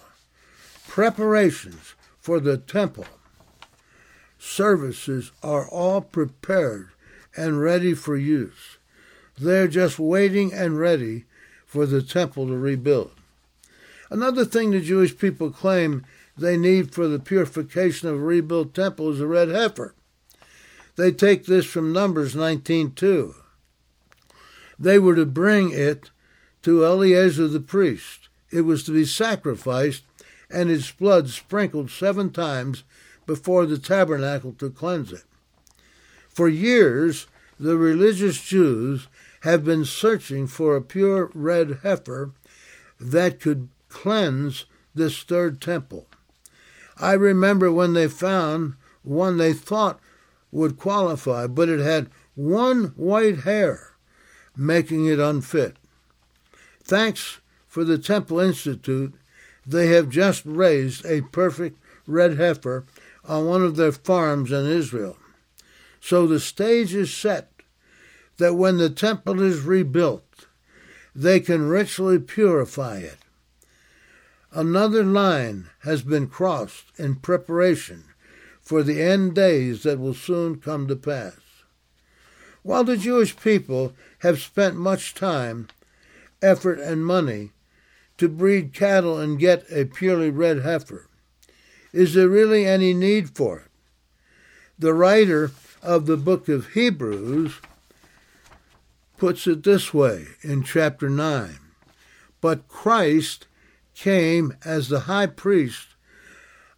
Preparations 0.88 1.96
for 2.20 2.40
the 2.40 2.58
temple 2.58 3.06
services 4.40 5.32
are 5.44 5.68
all 5.68 6.02
prepared 6.02 6.90
and 7.36 7.62
ready 7.62 7.94
for 7.94 8.18
use. 8.18 8.78
They're 9.38 9.68
just 9.68 10.00
waiting 10.00 10.54
and 10.54 10.80
ready 10.80 11.26
for 11.66 11.86
the 11.86 12.02
temple 12.02 12.48
to 12.48 12.58
rebuild. 12.58 13.12
Another 14.10 14.44
thing 14.44 14.72
the 14.72 14.82
Jewish 14.82 15.18
people 15.18 15.52
claim 15.52 16.06
they 16.38 16.58
need 16.58 16.94
for 16.94 17.08
the 17.08 17.20
purification 17.20 18.10
of 18.10 18.16
a 18.16 18.20
rebuilt 18.20 18.74
temple 18.74 19.12
is 19.12 19.22
a 19.22 19.28
red 19.28 19.50
heifer. 19.50 19.96
They 20.98 21.12
take 21.12 21.46
this 21.46 21.66
from 21.66 21.94
Numbers 21.94 22.36
19:2. 22.36 23.36
They 24.78 25.00
were 25.00 25.16
to 25.16 25.26
bring 25.26 25.72
it 25.72 26.12
to 26.64 26.86
Eleazar 26.86 27.48
the 27.48 27.60
priest. 27.60 28.28
It 28.52 28.62
was 28.62 28.84
to 28.84 28.92
be 28.92 29.06
sacrificed 29.06 30.04
and 30.50 30.70
its 30.70 30.92
blood 30.92 31.30
sprinkled 31.30 31.90
seven 31.90 32.32
times 32.32 32.84
before 33.26 33.66
the 33.66 33.78
tabernacle 33.78 34.54
to 34.60 34.70
cleanse 34.70 35.14
it. 35.14 35.24
For 36.34 36.48
years, 36.48 37.28
the 37.60 37.78
religious 37.78 38.42
Jews 38.42 39.08
have 39.42 39.66
been 39.66 39.86
searching 39.86 40.48
for 40.48 40.76
a 40.76 40.82
pure 40.82 41.30
red 41.34 41.80
heifer 41.84 42.32
that 43.00 43.40
could 43.40 43.70
cleanse 43.90 44.66
this 44.96 45.24
third 45.24 45.60
temple. 45.60 46.08
I 46.98 47.14
remember 47.14 47.72
when 47.72 47.94
they 47.94 48.08
found 48.08 48.76
one 49.04 49.38
they 49.38 49.54
thought 49.54 50.00
would 50.52 50.78
qualify, 50.78 51.48
but 51.48 51.70
it 51.70 51.80
had 51.80 52.10
one 52.36 52.94
white 52.96 53.40
hair, 53.40 53.96
making 54.56 55.08
it 55.08 55.20
unfit. 55.20 55.78
Thanks 56.84 57.40
for 57.68 57.84
the 57.84 57.98
Temple 57.98 58.40
Institute, 58.40 59.14
they 59.66 59.88
have 59.88 60.10
just 60.10 60.44
raised 60.46 61.06
a 61.06 61.22
perfect 61.22 61.80
red 62.06 62.38
heifer 62.38 62.86
on 63.26 63.46
one 63.46 63.64
of 63.64 63.76
their 63.76 63.92
farms 63.92 64.52
in 64.52 64.66
Israel. 64.66 65.18
So 66.02 66.28
the 66.28 66.40
stage 66.40 66.94
is 66.94 67.14
set 67.14 67.52
that 68.38 68.56
when 68.56 68.78
the 68.78 68.90
temple 68.90 69.42
is 69.42 69.62
rebuilt, 69.62 70.48
they 71.16 71.40
can 71.40 71.70
richly 71.70 72.18
purify 72.18 72.98
it. 72.98 73.20
Another 74.52 75.04
line 75.04 75.70
has 75.84 76.02
been 76.02 76.28
crossed 76.28 76.86
in 76.98 77.16
preparation 77.16 78.06
for 78.62 78.84
the 78.84 79.02
end 79.02 79.36
days 79.36 79.84
that 79.84 80.00
will 80.00 80.14
soon 80.14 80.60
come 80.60 80.88
to 80.88 80.96
pass. 80.96 81.38
While 82.64 82.84
the 82.84 82.98
Jewish 82.98 83.38
people 83.38 83.94
have 84.20 84.42
spent 84.42 84.76
much 84.76 85.14
time, 85.14 85.68
effort, 86.42 86.80
and 86.80 87.06
money 87.06 87.52
to 88.18 88.28
breed 88.28 88.74
cattle 88.74 89.20
and 89.20 89.40
get 89.40 89.66
a 89.72 89.86
purely 89.86 90.30
red 90.30 90.62
heifer, 90.62 91.08
is 91.94 92.14
there 92.14 92.30
really 92.30 92.66
any 92.66 92.94
need 92.94 93.36
for 93.36 93.60
it? 93.60 93.72
The 94.78 94.94
writer 94.94 95.52
of 95.82 96.06
the 96.06 96.18
book 96.18 96.48
of 96.48 96.74
Hebrews 96.74 97.60
puts 99.18 99.48
it 99.48 99.64
this 99.64 99.94
way 99.94 100.28
in 100.42 100.64
chapter 100.64 101.10
9 101.10 101.58
But 102.40 102.68
Christ 102.68 103.48
came 103.96 104.56
as 104.66 104.90
the 104.90 105.02
high 105.02 105.28
priest 105.28 105.88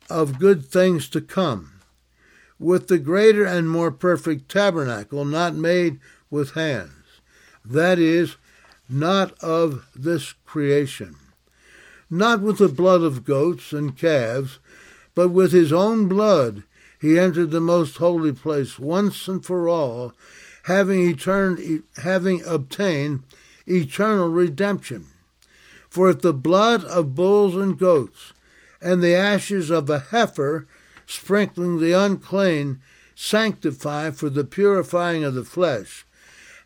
of 0.09 0.39
good 0.39 0.65
things 0.65 1.07
to 1.09 1.21
come 1.21 1.73
with 2.59 2.87
the 2.87 2.97
greater 2.97 3.45
and 3.45 3.69
more 3.69 3.91
perfect 3.91 4.49
tabernacle 4.49 5.25
not 5.25 5.55
made 5.55 5.99
with 6.29 6.51
hands, 6.51 7.21
that 7.65 7.99
is, 7.99 8.37
not 8.89 9.37
of 9.39 9.85
this 9.95 10.33
creation, 10.45 11.15
not 12.09 12.41
with 12.41 12.57
the 12.57 12.69
blood 12.69 13.01
of 13.01 13.25
goats 13.25 13.73
and 13.73 13.97
calves, 13.97 14.59
but 15.15 15.29
with 15.29 15.51
his 15.51 15.73
own 15.73 16.07
blood 16.07 16.63
he 17.03 17.19
entered 17.19 17.51
the 17.51 17.59
most 17.59 17.97
holy 17.97 18.31
place 18.31 18.79
once 18.79 19.27
and 19.27 19.45
for 19.45 19.67
all, 19.67 20.13
having 20.63 21.17
having 21.97 22.41
obtained 22.45 23.21
eternal 23.67 24.29
redemption. 24.29 25.07
For 25.89 26.09
if 26.11 26.21
the 26.21 26.31
blood 26.31 26.85
of 26.85 27.13
bulls 27.13 27.57
and 27.57 27.77
goats 27.77 28.31
and 28.81 29.03
the 29.03 29.15
ashes 29.15 29.69
of 29.69 29.89
a 29.89 29.99
heifer 29.99 30.65
sprinkling 31.05 31.81
the 31.81 31.91
unclean, 31.91 32.79
sanctify 33.13 34.11
for 34.11 34.29
the 34.29 34.45
purifying 34.45 35.25
of 35.25 35.33
the 35.33 35.43
flesh, 35.43 36.05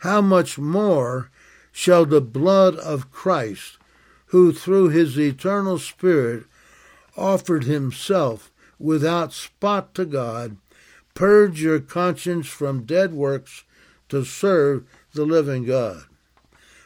how 0.02 0.22
much 0.22 0.60
more 0.60 1.32
shall 1.72 2.06
the 2.06 2.22
blood 2.22 2.76
of 2.76 3.12
Christ, 3.12 3.80
who 4.28 4.54
through 4.54 4.90
his 4.90 5.18
eternal 5.18 5.80
Spirit 5.80 6.44
offered 7.18 7.64
himself 7.64 8.52
without 8.80 9.34
spot 9.34 9.94
to 9.96 10.06
God, 10.06 10.58
purge 11.14 11.62
your 11.62 11.80
conscience 11.80 12.48
from 12.48 12.84
dead 12.84 13.14
works 13.14 13.64
to 14.10 14.24
serve 14.24 14.86
the 15.14 15.26
living 15.26 15.66
God. 15.66 16.04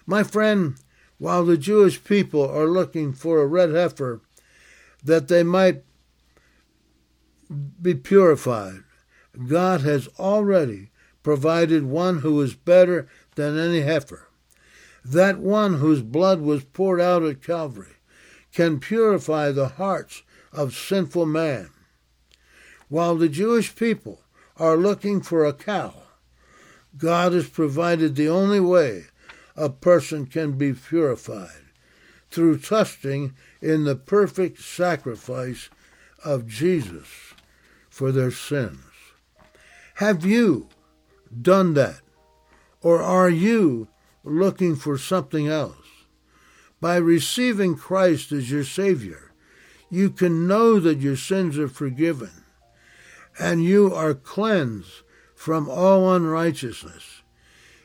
My 0.06 0.24
friend, 0.24 0.76
while 1.18 1.46
the 1.46 1.58
Jewish 1.58 2.04
people 2.04 2.50
are 2.50 2.68
looking 2.68 3.14
for 3.14 3.42
a 3.42 3.48
red 3.48 3.72
heifer 3.72 4.22
that 5.04 5.28
they 5.28 5.44
might 5.44 5.84
be 7.82 7.94
purified. 7.96 8.84
God 9.48 9.82
has 9.82 10.08
already 10.20 10.90
provided 11.24 11.84
one 11.84 12.20
who 12.20 12.42
is 12.42 12.56
better 12.56 13.08
than 13.36 13.58
any 13.58 13.82
heifer. 13.82 14.28
That 15.04 15.40
one 15.40 15.76
whose 15.76 16.02
blood 16.02 16.42
was 16.42 16.64
poured 16.64 17.02
out 17.02 17.24
at 17.24 17.44
Calvary 17.44 17.96
can 18.54 18.80
purify 18.80 19.52
the 19.52 19.70
hearts 19.70 20.24
of 20.52 20.76
sinful 20.76 21.26
man. 21.26 21.70
While 22.92 23.16
the 23.16 23.30
Jewish 23.30 23.74
people 23.74 24.20
are 24.58 24.76
looking 24.76 25.22
for 25.22 25.46
a 25.46 25.54
cow, 25.54 25.94
God 26.98 27.32
has 27.32 27.48
provided 27.48 28.16
the 28.16 28.28
only 28.28 28.60
way 28.60 29.06
a 29.56 29.70
person 29.70 30.26
can 30.26 30.58
be 30.58 30.74
purified 30.74 31.72
through 32.30 32.58
trusting 32.58 33.34
in 33.62 33.86
the 33.86 33.96
perfect 33.96 34.60
sacrifice 34.60 35.70
of 36.26 36.48
Jesus 36.50 37.08
for 37.90 38.12
their 38.12 38.30
sins. 38.30 38.84
Have 39.96 40.26
you 40.26 40.68
done 41.42 41.76
that? 41.76 42.02
Or 42.82 43.02
are 43.02 43.30
you 43.30 43.88
looking 44.26 44.76
for 44.76 44.98
something 44.98 45.48
else? 45.48 45.78
By 46.82 46.98
receiving 46.98 47.78
Christ 47.78 48.34
as 48.34 48.52
your 48.52 48.66
Savior, 48.66 49.32
you 49.90 50.10
can 50.10 50.46
know 50.46 50.78
that 50.82 51.00
your 51.00 51.16
sins 51.16 51.58
are 51.58 51.70
forgiven 51.70 52.41
and 53.40 53.64
you 53.64 53.94
are 53.94 54.14
cleansed 54.14 55.04
from 55.36 55.70
all 55.70 56.14
unrighteousness. 56.14 57.24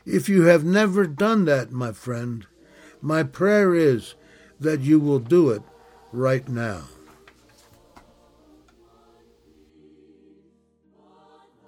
If 0.05 0.29
you 0.29 0.43
have 0.43 0.63
never 0.63 1.07
done 1.07 1.45
that, 1.45 1.71
my 1.71 1.91
friend, 1.91 2.45
my 3.01 3.23
prayer 3.23 3.75
is 3.75 4.15
that 4.59 4.81
you 4.81 4.99
will 4.99 5.19
do 5.19 5.49
it 5.49 5.61
right 6.11 6.47
now. 6.47 6.83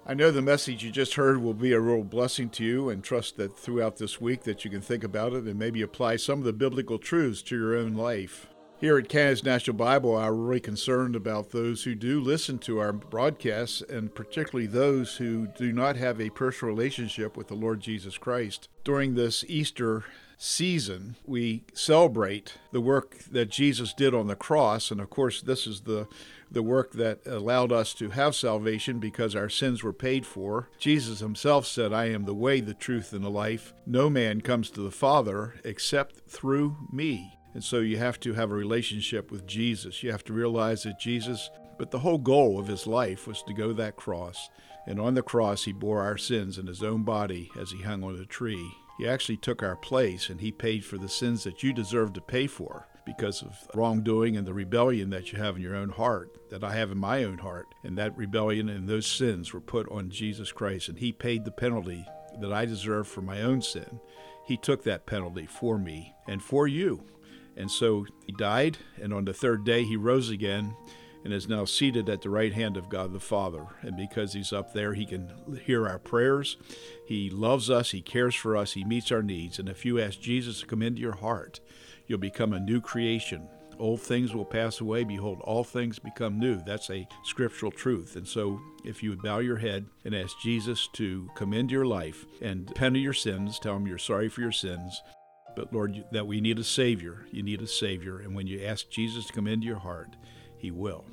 I 0.06 0.14
know 0.14 0.32
the 0.32 0.42
message 0.42 0.82
you 0.82 0.90
just 0.90 1.14
heard 1.14 1.40
will 1.40 1.54
be 1.54 1.72
a 1.72 1.78
real 1.78 2.02
blessing 2.02 2.50
to 2.50 2.64
you 2.64 2.88
and 2.88 3.04
trust 3.04 3.36
that 3.36 3.56
throughout 3.56 3.98
this 3.98 4.20
week 4.20 4.42
that 4.42 4.64
you 4.64 4.70
can 4.70 4.80
think 4.80 5.04
about 5.04 5.34
it 5.34 5.44
and 5.44 5.56
maybe 5.56 5.82
apply 5.82 6.16
some 6.16 6.40
of 6.40 6.44
the 6.44 6.52
biblical 6.52 6.98
truths 6.98 7.42
to 7.42 7.56
your 7.56 7.76
own 7.76 7.94
life. 7.94 8.48
Here 8.80 8.96
at 8.96 9.10
Canada's 9.10 9.44
National 9.44 9.76
Bible 9.76 10.12
we're 10.12 10.32
really 10.32 10.58
concerned 10.58 11.14
about 11.14 11.50
those 11.50 11.84
who 11.84 11.94
do 11.94 12.18
listen 12.18 12.58
to 12.60 12.78
our 12.78 12.94
broadcasts 12.94 13.82
and 13.82 14.14
particularly 14.14 14.66
those 14.66 15.16
who 15.16 15.48
do 15.48 15.70
not 15.70 15.96
have 15.96 16.18
a 16.18 16.30
personal 16.30 16.74
relationship 16.74 17.36
with 17.36 17.48
the 17.48 17.54
Lord 17.54 17.80
Jesus 17.80 18.16
Christ. 18.16 18.70
During 18.82 19.14
this 19.14 19.44
Easter 19.46 20.06
season, 20.38 21.16
we 21.26 21.64
celebrate 21.74 22.54
the 22.72 22.80
work 22.80 23.18
that 23.30 23.50
Jesus 23.50 23.92
did 23.92 24.14
on 24.14 24.28
the 24.28 24.34
cross. 24.34 24.90
And 24.90 24.98
of 24.98 25.10
course, 25.10 25.42
this 25.42 25.66
is 25.66 25.82
the 25.82 26.08
the 26.50 26.62
work 26.62 26.92
that 26.92 27.24
allowed 27.26 27.70
us 27.70 27.92
to 27.94 28.08
have 28.10 28.34
salvation 28.34 28.98
because 28.98 29.36
our 29.36 29.50
sins 29.50 29.82
were 29.82 29.92
paid 29.92 30.24
for. 30.24 30.70
Jesus 30.78 31.20
himself 31.20 31.66
said, 31.66 31.92
I 31.92 32.06
am 32.06 32.24
the 32.24 32.34
way, 32.34 32.60
the 32.60 32.74
truth, 32.74 33.12
and 33.12 33.22
the 33.22 33.30
life. 33.30 33.72
No 33.86 34.10
man 34.10 34.40
comes 34.40 34.70
to 34.70 34.80
the 34.80 34.90
Father 34.90 35.60
except 35.64 36.28
through 36.28 36.88
me. 36.90 37.36
And 37.54 37.64
so 37.64 37.80
you 37.80 37.98
have 37.98 38.20
to 38.20 38.34
have 38.34 38.50
a 38.50 38.54
relationship 38.54 39.30
with 39.30 39.46
Jesus. 39.46 40.02
You 40.02 40.12
have 40.12 40.24
to 40.24 40.32
realize 40.32 40.84
that 40.84 41.00
Jesus, 41.00 41.50
but 41.78 41.90
the 41.90 41.98
whole 41.98 42.18
goal 42.18 42.58
of 42.58 42.68
his 42.68 42.86
life 42.86 43.26
was 43.26 43.42
to 43.44 43.54
go 43.54 43.72
that 43.72 43.96
cross. 43.96 44.48
And 44.86 45.00
on 45.00 45.14
the 45.14 45.22
cross, 45.22 45.64
he 45.64 45.72
bore 45.72 46.02
our 46.02 46.18
sins 46.18 46.58
in 46.58 46.66
his 46.66 46.82
own 46.82 47.02
body 47.02 47.50
as 47.58 47.70
he 47.70 47.82
hung 47.82 48.04
on 48.04 48.16
a 48.16 48.24
tree. 48.24 48.70
He 48.98 49.08
actually 49.08 49.38
took 49.38 49.62
our 49.62 49.76
place 49.76 50.28
and 50.28 50.40
he 50.40 50.52
paid 50.52 50.84
for 50.84 50.98
the 50.98 51.08
sins 51.08 51.44
that 51.44 51.62
you 51.62 51.72
deserve 51.72 52.12
to 52.14 52.20
pay 52.20 52.46
for 52.46 52.86
because 53.06 53.42
of 53.42 53.56
wrongdoing 53.74 54.36
and 54.36 54.46
the 54.46 54.54
rebellion 54.54 55.10
that 55.10 55.32
you 55.32 55.38
have 55.38 55.56
in 55.56 55.62
your 55.62 55.74
own 55.74 55.88
heart, 55.88 56.50
that 56.50 56.62
I 56.62 56.74
have 56.74 56.90
in 56.90 56.98
my 56.98 57.24
own 57.24 57.38
heart. 57.38 57.66
And 57.82 57.96
that 57.98 58.16
rebellion 58.16 58.68
and 58.68 58.88
those 58.88 59.06
sins 59.06 59.52
were 59.52 59.60
put 59.60 59.90
on 59.90 60.10
Jesus 60.10 60.52
Christ, 60.52 60.88
and 60.88 60.98
He 60.98 61.12
paid 61.12 61.44
the 61.44 61.50
penalty 61.50 62.04
that 62.40 62.52
I 62.52 62.66
deserve 62.66 63.08
for 63.08 63.22
my 63.22 63.42
own 63.42 63.62
sin. 63.62 64.00
He 64.46 64.56
took 64.56 64.84
that 64.84 65.06
penalty 65.06 65.46
for 65.46 65.78
me 65.78 66.14
and 66.28 66.42
for 66.42 66.68
you. 66.68 67.04
And 67.60 67.70
so 67.70 68.06
He 68.26 68.32
died, 68.32 68.78
and 69.00 69.12
on 69.12 69.24
the 69.24 69.34
third 69.34 69.64
day 69.64 69.84
He 69.84 69.96
rose 69.96 70.30
again 70.30 70.74
and 71.22 71.34
is 71.34 71.48
now 71.48 71.66
seated 71.66 72.08
at 72.08 72.22
the 72.22 72.30
right 72.30 72.54
hand 72.54 72.78
of 72.78 72.88
God 72.88 73.12
the 73.12 73.20
Father. 73.20 73.66
And 73.82 73.96
because 73.96 74.32
He's 74.32 74.52
up 74.52 74.72
there, 74.72 74.94
He 74.94 75.04
can 75.04 75.30
hear 75.64 75.86
our 75.86 75.98
prayers. 75.98 76.56
He 77.06 77.28
loves 77.28 77.68
us, 77.68 77.90
He 77.90 78.00
cares 78.00 78.34
for 78.34 78.56
us, 78.56 78.72
He 78.72 78.84
meets 78.84 79.12
our 79.12 79.22
needs. 79.22 79.58
And 79.58 79.68
if 79.68 79.84
you 79.84 80.00
ask 80.00 80.18
Jesus 80.20 80.60
to 80.60 80.66
come 80.66 80.82
into 80.82 81.02
your 81.02 81.16
heart, 81.16 81.60
You'll 82.10 82.18
become 82.18 82.52
a 82.52 82.58
new 82.58 82.80
creation. 82.80 83.48
Old 83.78 84.00
things 84.00 84.34
will 84.34 84.44
pass 84.44 84.80
away. 84.80 85.04
Behold, 85.04 85.40
all 85.44 85.62
things 85.62 86.00
become 86.00 86.40
new. 86.40 86.60
That's 86.66 86.90
a 86.90 87.06
scriptural 87.22 87.70
truth. 87.70 88.16
And 88.16 88.26
so, 88.26 88.60
if 88.84 89.00
you 89.00 89.10
would 89.10 89.22
bow 89.22 89.38
your 89.38 89.58
head 89.58 89.86
and 90.04 90.12
ask 90.12 90.36
Jesus 90.40 90.88
to 90.94 91.30
come 91.36 91.52
into 91.52 91.72
your 91.72 91.86
life 91.86 92.26
and 92.42 92.68
repent 92.68 92.96
of 92.96 93.02
your 93.02 93.12
sins, 93.12 93.60
tell 93.60 93.76
him 93.76 93.86
you're 93.86 93.96
sorry 93.96 94.28
for 94.28 94.40
your 94.40 94.50
sins, 94.50 95.00
but 95.56 95.72
Lord, 95.72 96.04
that 96.12 96.26
we 96.26 96.40
need 96.40 96.58
a 96.58 96.64
Savior. 96.64 97.26
You 97.30 97.42
need 97.42 97.62
a 97.62 97.66
Savior. 97.66 98.18
And 98.20 98.34
when 98.34 98.46
you 98.46 98.62
ask 98.64 98.88
Jesus 98.90 99.26
to 99.26 99.32
come 99.32 99.46
into 99.46 99.66
your 99.66 99.78
heart, 99.78 100.16
He 100.58 100.70
will. 100.70 101.04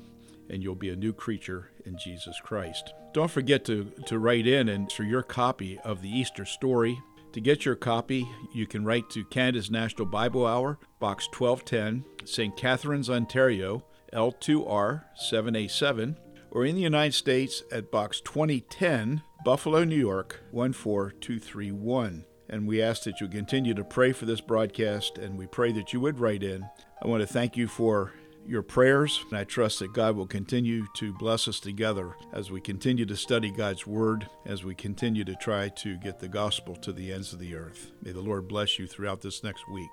And 0.50 0.62
you'll 0.62 0.74
be 0.74 0.90
a 0.90 0.96
new 0.96 1.12
creature 1.12 1.70
in 1.84 1.98
Jesus 1.98 2.40
Christ. 2.42 2.92
Don't 3.12 3.30
forget 3.30 3.64
to, 3.66 3.92
to 4.06 4.18
write 4.18 4.46
in 4.46 4.68
and 4.68 4.90
for 4.90 5.02
your 5.02 5.22
copy 5.22 5.78
of 5.80 6.02
the 6.02 6.08
Easter 6.08 6.44
story 6.44 6.98
to 7.32 7.40
get 7.40 7.64
your 7.64 7.76
copy, 7.76 8.26
you 8.52 8.66
can 8.66 8.84
write 8.84 9.10
to 9.10 9.24
Canada's 9.24 9.70
National 9.70 10.06
Bible 10.06 10.46
Hour, 10.46 10.78
Box 10.98 11.28
1210, 11.36 12.26
St. 12.26 12.56
Catharines, 12.56 13.10
Ontario, 13.10 13.84
L2R 14.12 15.04
7A7, 15.30 16.16
or 16.50 16.64
in 16.64 16.74
the 16.74 16.80
United 16.80 17.12
States 17.12 17.62
at 17.70 17.90
Box 17.90 18.20
2010, 18.22 19.22
Buffalo, 19.44 19.84
New 19.84 19.96
York 19.96 20.40
14231. 20.52 22.24
And 22.48 22.66
we 22.66 22.80
ask 22.80 23.02
that 23.04 23.20
you 23.20 23.28
continue 23.28 23.74
to 23.74 23.84
pray 23.84 24.12
for 24.12 24.24
this 24.26 24.40
broadcast, 24.40 25.18
and 25.18 25.38
we 25.38 25.46
pray 25.46 25.72
that 25.72 25.92
you 25.92 26.00
would 26.00 26.18
write 26.18 26.42
in. 26.42 26.68
I 27.02 27.06
want 27.06 27.20
to 27.20 27.26
thank 27.26 27.56
you 27.56 27.68
for 27.68 28.12
your 28.46 28.62
prayers. 28.62 29.24
And 29.28 29.38
I 29.38 29.44
trust 29.44 29.78
that 29.80 29.92
God 29.92 30.16
will 30.16 30.26
continue 30.26 30.86
to 30.94 31.12
bless 31.12 31.46
us 31.46 31.60
together 31.60 32.16
as 32.32 32.50
we 32.50 32.60
continue 32.60 33.04
to 33.04 33.16
study 33.16 33.50
God's 33.50 33.86
Word, 33.86 34.26
as 34.46 34.64
we 34.64 34.74
continue 34.74 35.24
to 35.24 35.36
try 35.36 35.68
to 35.68 35.98
get 35.98 36.18
the 36.18 36.28
gospel 36.28 36.74
to 36.76 36.92
the 36.92 37.12
ends 37.12 37.32
of 37.32 37.38
the 37.38 37.54
earth. 37.54 37.92
May 38.02 38.12
the 38.12 38.22
Lord 38.22 38.48
bless 38.48 38.78
you 38.78 38.86
throughout 38.86 39.20
this 39.20 39.44
next 39.44 39.62
week. 39.70 39.90